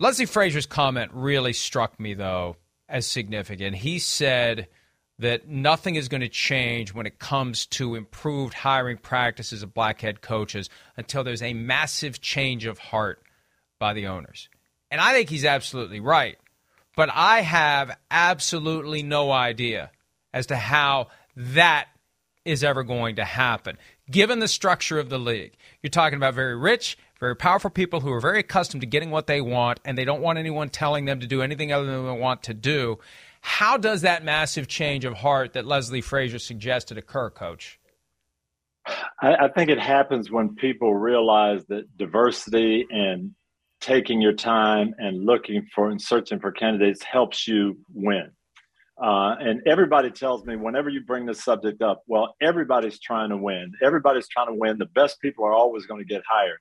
[0.00, 2.56] Leslie Frazier's comment really struck me, though,
[2.88, 3.76] as significant.
[3.76, 4.66] He said
[5.20, 10.00] that nothing is going to change when it comes to improved hiring practices of black
[10.00, 13.22] head coaches until there's a massive change of heart
[13.78, 14.48] by the owners.
[14.90, 16.36] And I think he's absolutely right.
[16.96, 19.92] But I have absolutely no idea
[20.32, 21.88] as to how that
[22.44, 23.76] is ever going to happen,
[24.10, 25.56] given the structure of the league.
[25.82, 29.26] You're talking about very rich, very powerful people who are very accustomed to getting what
[29.26, 32.18] they want, and they don't want anyone telling them to do anything other than they
[32.18, 32.98] want to do.
[33.42, 37.78] How does that massive change of heart that Leslie Frazier suggested occur, Coach?
[39.20, 43.34] I, I think it happens when people realize that diversity and
[43.80, 48.30] taking your time and looking for and searching for candidates helps you win.
[49.02, 53.36] Uh, and everybody tells me whenever you bring this subject up, well, everybody's trying to
[53.36, 53.72] win.
[53.82, 54.78] Everybody's trying to win.
[54.78, 56.58] The best people are always going to get hired.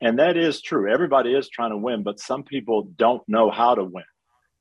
[0.00, 0.92] And that is true.
[0.92, 4.04] Everybody is trying to win, but some people don't know how to win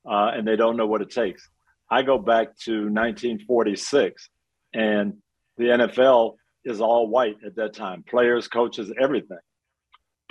[0.10, 1.48] uh, and they don't know what it takes.
[1.90, 4.30] I go back to 1946,
[4.74, 5.16] and
[5.58, 9.40] the NFL is all white at that time players, coaches, everything.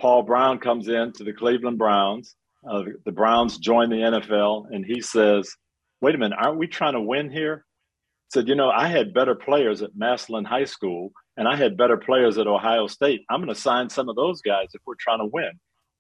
[0.01, 2.35] Paul Brown comes in to the Cleveland Browns.
[2.69, 5.55] Uh, the Browns join the NFL, and he says,
[6.01, 7.65] Wait a minute, aren't we trying to win here?
[8.33, 11.97] Said, You know, I had better players at Massillon High School, and I had better
[11.97, 13.23] players at Ohio State.
[13.29, 15.53] I'm going to sign some of those guys if we're trying to win.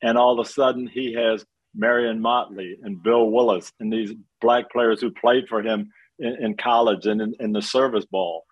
[0.02, 1.44] And all of a sudden, he has
[1.74, 6.56] Marion Motley and Bill Willis and these black players who played for him in, in
[6.56, 8.44] college and in, in the service ball.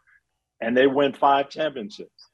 [0.60, 2.30] And they win five championships.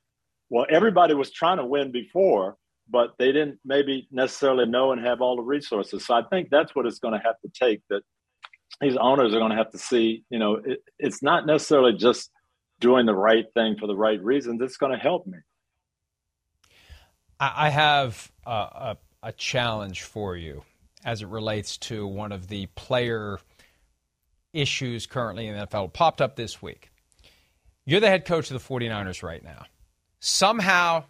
[0.51, 2.57] Well, everybody was trying to win before,
[2.89, 6.05] but they didn't maybe necessarily know and have all the resources.
[6.05, 8.03] So I think that's what it's going to have to take that
[8.81, 12.31] these owners are going to have to see, you know, it, it's not necessarily just
[12.81, 14.61] doing the right thing for the right reasons.
[14.61, 15.39] It's going to help me.
[17.41, 20.63] I have a, a, a challenge for you
[21.05, 23.39] as it relates to one of the player
[24.53, 25.93] issues currently in the NFL.
[25.93, 26.91] popped up this week.
[27.85, 29.67] You're the head coach of the 49ers right now.
[30.21, 31.05] Somehow,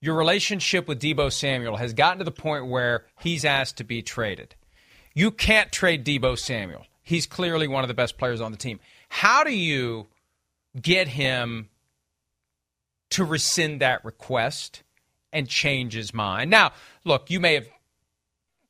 [0.00, 4.02] your relationship with Deebo Samuel has gotten to the point where he's asked to be
[4.02, 4.56] traded.
[5.14, 6.86] You can't trade Deebo Samuel.
[7.02, 8.80] He's clearly one of the best players on the team.
[9.08, 10.08] How do you
[10.80, 11.68] get him
[13.10, 14.82] to rescind that request
[15.32, 16.50] and change his mind?
[16.50, 16.72] Now,
[17.04, 17.68] look, you may have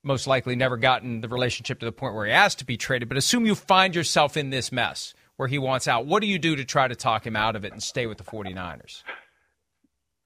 [0.03, 3.09] most likely never gotten the relationship to the point where he asked to be traded,
[3.09, 6.05] but assume you find yourself in this mess where he wants out.
[6.07, 8.18] What do you do to try to talk him out of it and stay with
[8.18, 9.03] the 49ers?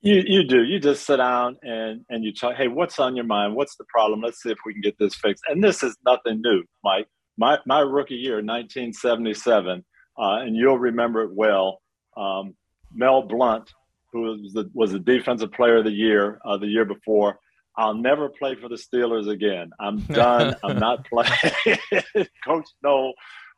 [0.01, 0.63] You you do.
[0.63, 2.55] You just sit down and and you talk.
[2.55, 3.57] Hey, what's on your mind?
[3.57, 4.21] What's the problem?
[4.21, 5.43] Let's see if we can get this fixed.
[5.49, 7.09] And this is nothing new, Mike.
[7.37, 9.85] My my rookie year, 1977,
[10.19, 11.81] uh, and you'll remember it well.
[12.17, 12.55] Um,
[12.95, 13.71] Mel Blount,
[14.13, 17.39] who was the, was the defensive player of the year uh, the year before,
[17.77, 19.71] I'll never play for the Steelers again.
[19.81, 20.57] I'm done.
[20.65, 21.79] I'm not playing.
[22.45, 23.13] Coach No,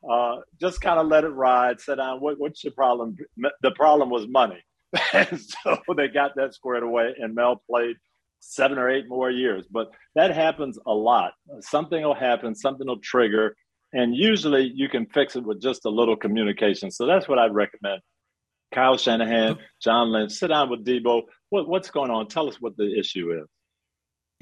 [0.09, 1.81] uh, just kind of let it ride.
[1.81, 2.19] Sit down.
[2.19, 3.15] What, what's your problem?
[3.61, 4.63] The problem was money.
[5.13, 7.95] And so they got that squared away, and Mel played
[8.39, 9.65] seven or eight more years.
[9.69, 11.33] But that happens a lot.
[11.61, 13.55] Something will happen, something will trigger,
[13.93, 16.91] and usually you can fix it with just a little communication.
[16.91, 18.01] So that's what I'd recommend.
[18.73, 21.23] Kyle Shanahan, John Lynch, sit down with Deebo.
[21.49, 22.27] What, what's going on?
[22.27, 23.47] Tell us what the issue is.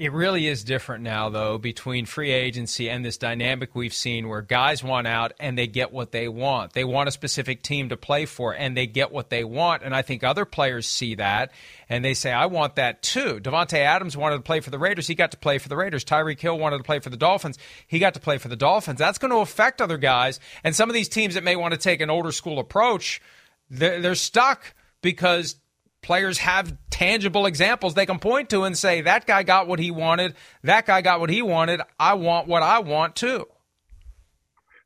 [0.00, 4.40] It really is different now, though, between free agency and this dynamic we've seen where
[4.40, 6.72] guys want out and they get what they want.
[6.72, 9.82] They want a specific team to play for and they get what they want.
[9.82, 11.52] And I think other players see that
[11.86, 13.40] and they say, I want that too.
[13.40, 15.06] Davante Adams wanted to play for the Raiders.
[15.06, 16.02] He got to play for the Raiders.
[16.02, 17.58] Tyreek Hill wanted to play for the Dolphins.
[17.86, 19.00] He got to play for the Dolphins.
[19.00, 20.40] That's going to affect other guys.
[20.64, 23.20] And some of these teams that may want to take an older school approach,
[23.68, 24.72] they're, they're stuck
[25.02, 25.56] because
[26.02, 29.90] players have tangible examples they can point to and say that guy got what he
[29.90, 30.34] wanted.
[30.64, 31.80] That guy got what he wanted.
[31.98, 33.46] I want what i want too.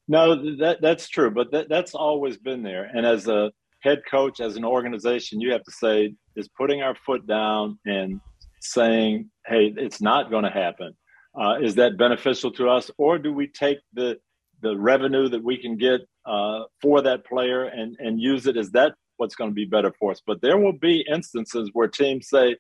[0.07, 2.85] No that, that's true but that, that's always been there.
[2.85, 6.95] And as a head coach as an organization you have to say is putting our
[6.95, 8.21] foot down and
[8.61, 10.95] saying hey it's not going to happen.
[11.37, 14.19] Uh, is that beneficial to us or do we take the
[14.63, 18.71] the revenue that we can get uh, for that player and and use it as
[18.71, 20.21] that what's going to be better for us.
[20.27, 22.57] But there will be instances where teams say,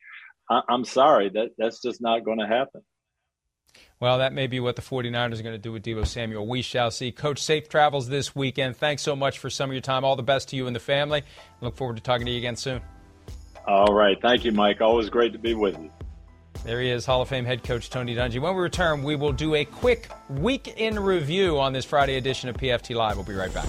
[0.50, 2.82] I- am sorry, that that's just not going to happen.
[4.00, 6.46] Well, that may be what the 49ers are going to do with Deebo Samuel.
[6.46, 7.10] We shall see.
[7.10, 8.76] Coach, safe travels this weekend.
[8.76, 10.04] Thanks so much for some of your time.
[10.04, 11.22] All the best to you and the family.
[11.60, 12.80] Look forward to talking to you again soon.
[13.66, 14.20] All right.
[14.20, 14.80] Thank you, Mike.
[14.80, 15.90] Always great to be with you.
[16.64, 18.40] There he is, Hall of Fame head coach Tony Dungy.
[18.40, 22.48] When we return, we will do a quick week in review on this Friday edition
[22.48, 23.16] of PFT Live.
[23.16, 23.68] We'll be right back.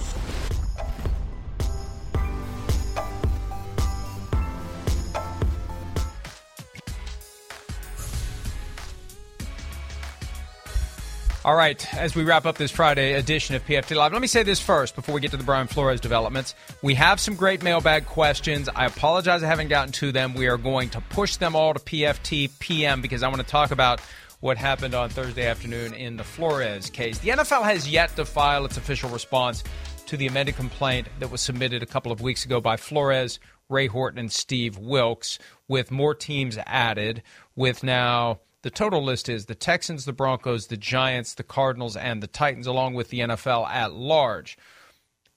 [11.46, 14.42] All right, as we wrap up this Friday edition of PFT Live, let me say
[14.42, 16.56] this first before we get to the Brian Flores developments.
[16.82, 18.68] We have some great mailbag questions.
[18.74, 20.34] I apologize I haven't gotten to them.
[20.34, 23.70] We are going to push them all to PFT PM because I want to talk
[23.70, 24.00] about
[24.40, 27.18] what happened on Thursday afternoon in the Flores case.
[27.18, 29.62] The NFL has yet to file its official response
[30.06, 33.38] to the amended complaint that was submitted a couple of weeks ago by Flores,
[33.68, 35.38] Ray Horton, and Steve Wilks,
[35.68, 37.22] with more teams added,
[37.54, 42.20] with now the total list is the Texans, the Broncos, the Giants, the Cardinals, and
[42.20, 44.58] the Titans, along with the NFL at large.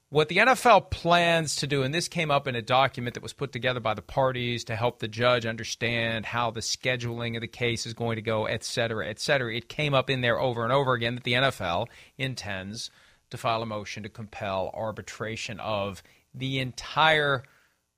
[0.09, 3.34] What the NFL plans to do, and this came up in a document that was
[3.34, 7.47] put together by the parties to help the judge understand how the scheduling of the
[7.47, 9.55] case is going to go, et cetera, et cetera.
[9.55, 11.86] It came up in there over and over again that the NFL
[12.17, 12.89] intends
[13.30, 16.01] to file a motion to compel arbitration of
[16.34, 17.43] the entire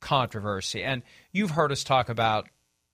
[0.02, 0.84] controversy.
[0.84, 2.50] And you've heard us talk about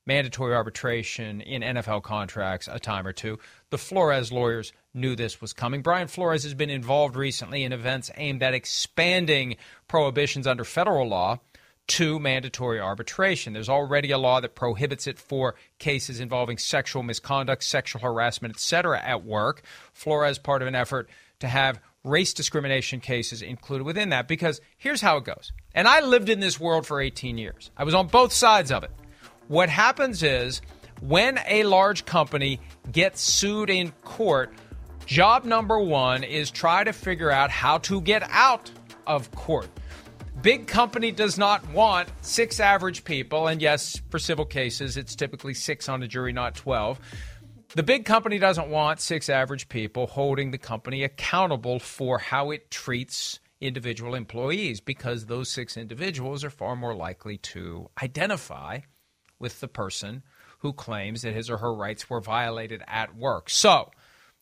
[0.07, 3.37] mandatory arbitration in NFL contracts a time or two.
[3.69, 5.81] The Flores lawyers knew this was coming.
[5.81, 11.39] Brian Flores has been involved recently in events aimed at expanding prohibitions under federal law
[11.87, 13.53] to mandatory arbitration.
[13.53, 19.01] There's already a law that prohibits it for cases involving sexual misconduct, sexual harassment, etc.
[19.01, 19.61] at work.
[19.93, 25.01] Flores part of an effort to have race discrimination cases included within that because here's
[25.01, 25.51] how it goes.
[25.73, 27.71] And I lived in this world for 18 years.
[27.77, 28.91] I was on both sides of it.
[29.47, 30.61] What happens is
[31.01, 32.59] when a large company
[32.91, 34.53] gets sued in court,
[35.05, 38.69] job number one is try to figure out how to get out
[39.05, 39.69] of court.
[40.41, 45.53] Big company does not want six average people, and yes, for civil cases, it's typically
[45.53, 46.99] six on a jury, not 12.
[47.73, 52.69] The big company doesn't want six average people holding the company accountable for how it
[52.69, 58.79] treats individual employees because those six individuals are far more likely to identify
[59.39, 60.23] with the person
[60.59, 63.49] who claims that his or her rights were violated at work.
[63.49, 63.91] So,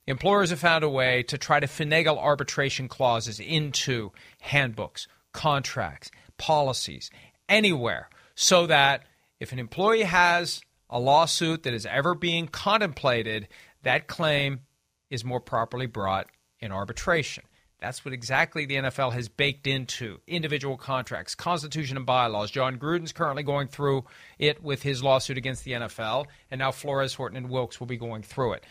[0.08, 7.10] employers have found a way to try to finagle arbitration clauses into handbooks, contracts, policies,
[7.50, 9.04] anywhere, so that
[9.40, 13.48] if an employee has a lawsuit that is ever being contemplated,
[13.84, 14.62] that claim
[15.10, 16.28] is more properly brought
[16.60, 17.44] in arbitration.
[17.80, 22.50] That's what exactly the NFL has baked into individual contracts, constitution, and bylaws.
[22.50, 24.06] Jon Gruden's currently going through
[24.40, 27.98] it with his lawsuit against the NFL, and now Flores, Horton, and Wilks will be
[27.98, 28.64] going through it.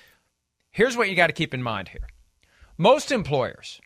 [0.70, 2.08] Here's what you got to keep in mind here
[2.76, 3.80] most employers,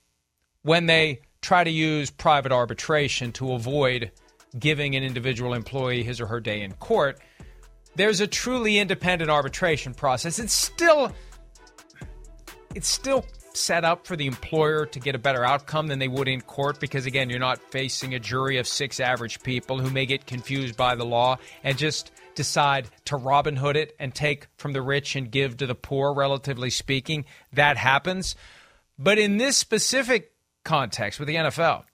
[0.63, 4.11] when they try to use private arbitration to avoid
[4.59, 7.19] giving an individual employee his or her day in court,
[7.97, 10.39] there's a truly independent arbitration process.
[10.39, 11.13] It's still
[12.75, 13.25] it's still
[13.59, 16.81] set up for the employer to get a better outcome than they would in court
[16.81, 20.77] because, again, you're not facing a jury of six average people who may get confused
[20.77, 25.17] by the law and just decide to Robin Hood it and take from the rich
[25.17, 27.25] and give to the poor, relatively speaking.
[27.53, 28.37] That happens.
[28.99, 30.33] But in this specific
[30.65, 31.85] context with the NFL,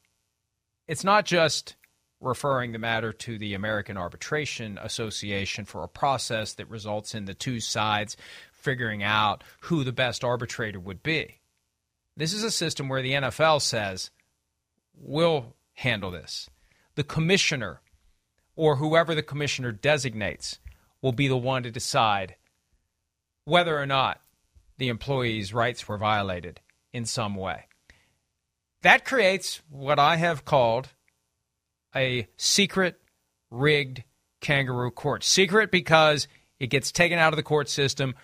[0.87, 1.77] it's not just
[2.21, 7.35] referring the matter to the American Arbitration Association for a process that results in the
[7.35, 8.17] two sides
[8.53, 11.39] figuring out who the best arbitrator would be.
[12.17, 14.11] This is a system where the NFL says,
[14.97, 16.49] we'll handle this.
[16.95, 17.81] The commissioner
[18.57, 20.59] or whoever the commissioner designates
[21.03, 22.37] will be the one to decide
[23.45, 24.21] whether or not
[24.79, 26.61] the employee's rights were violated
[26.93, 27.67] in some way.
[28.83, 30.91] That creates what I have called
[31.97, 33.01] a secret,
[33.51, 34.05] rigged
[34.41, 35.25] kangaroo court.
[35.25, 36.29] Secret because
[36.61, 38.15] it gets taken out of the court system.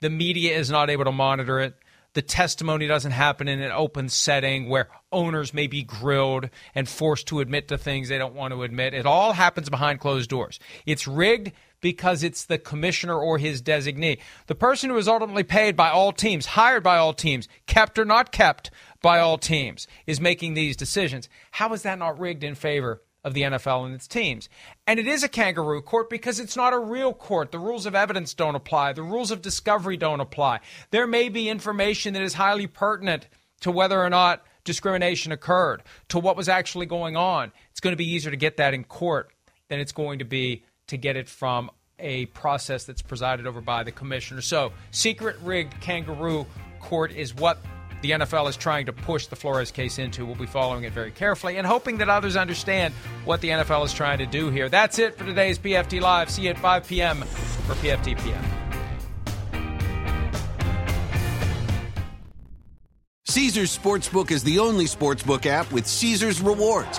[0.00, 1.74] The media is not able to monitor it
[2.14, 7.28] the testimony doesn't happen in an open setting where owners may be grilled and forced
[7.28, 8.94] to admit to things they don't want to admit.
[8.94, 10.58] It all happens behind closed doors.
[10.86, 14.18] It's rigged because it's the commissioner or his designee.
[14.46, 18.04] The person who is ultimately paid by all teams, hired by all teams, kept or
[18.04, 18.70] not kept
[19.02, 21.28] by all teams, is making these decisions.
[21.52, 24.48] How is that not rigged in favor of the NFL and its teams.
[24.86, 27.52] And it is a kangaroo court because it's not a real court.
[27.52, 30.60] The rules of evidence don't apply, the rules of discovery don't apply.
[30.90, 33.28] There may be information that is highly pertinent
[33.60, 37.52] to whether or not discrimination occurred, to what was actually going on.
[37.70, 39.30] It's going to be easier to get that in court
[39.68, 43.82] than it's going to be to get it from a process that's presided over by
[43.82, 44.40] the commissioner.
[44.40, 46.46] So, secret rigged kangaroo
[46.80, 47.58] court is what
[48.02, 50.24] the NFL is trying to push the Flores case into.
[50.24, 52.94] We'll be following it very carefully and hoping that others understand
[53.24, 54.68] what the NFL is trying to do here.
[54.68, 56.30] That's it for today's PFT Live.
[56.30, 57.18] See you at 5 p.m.
[57.22, 58.44] for PFT PM.
[63.26, 66.98] Caesars Sportsbook is the only sportsbook app with Caesars rewards.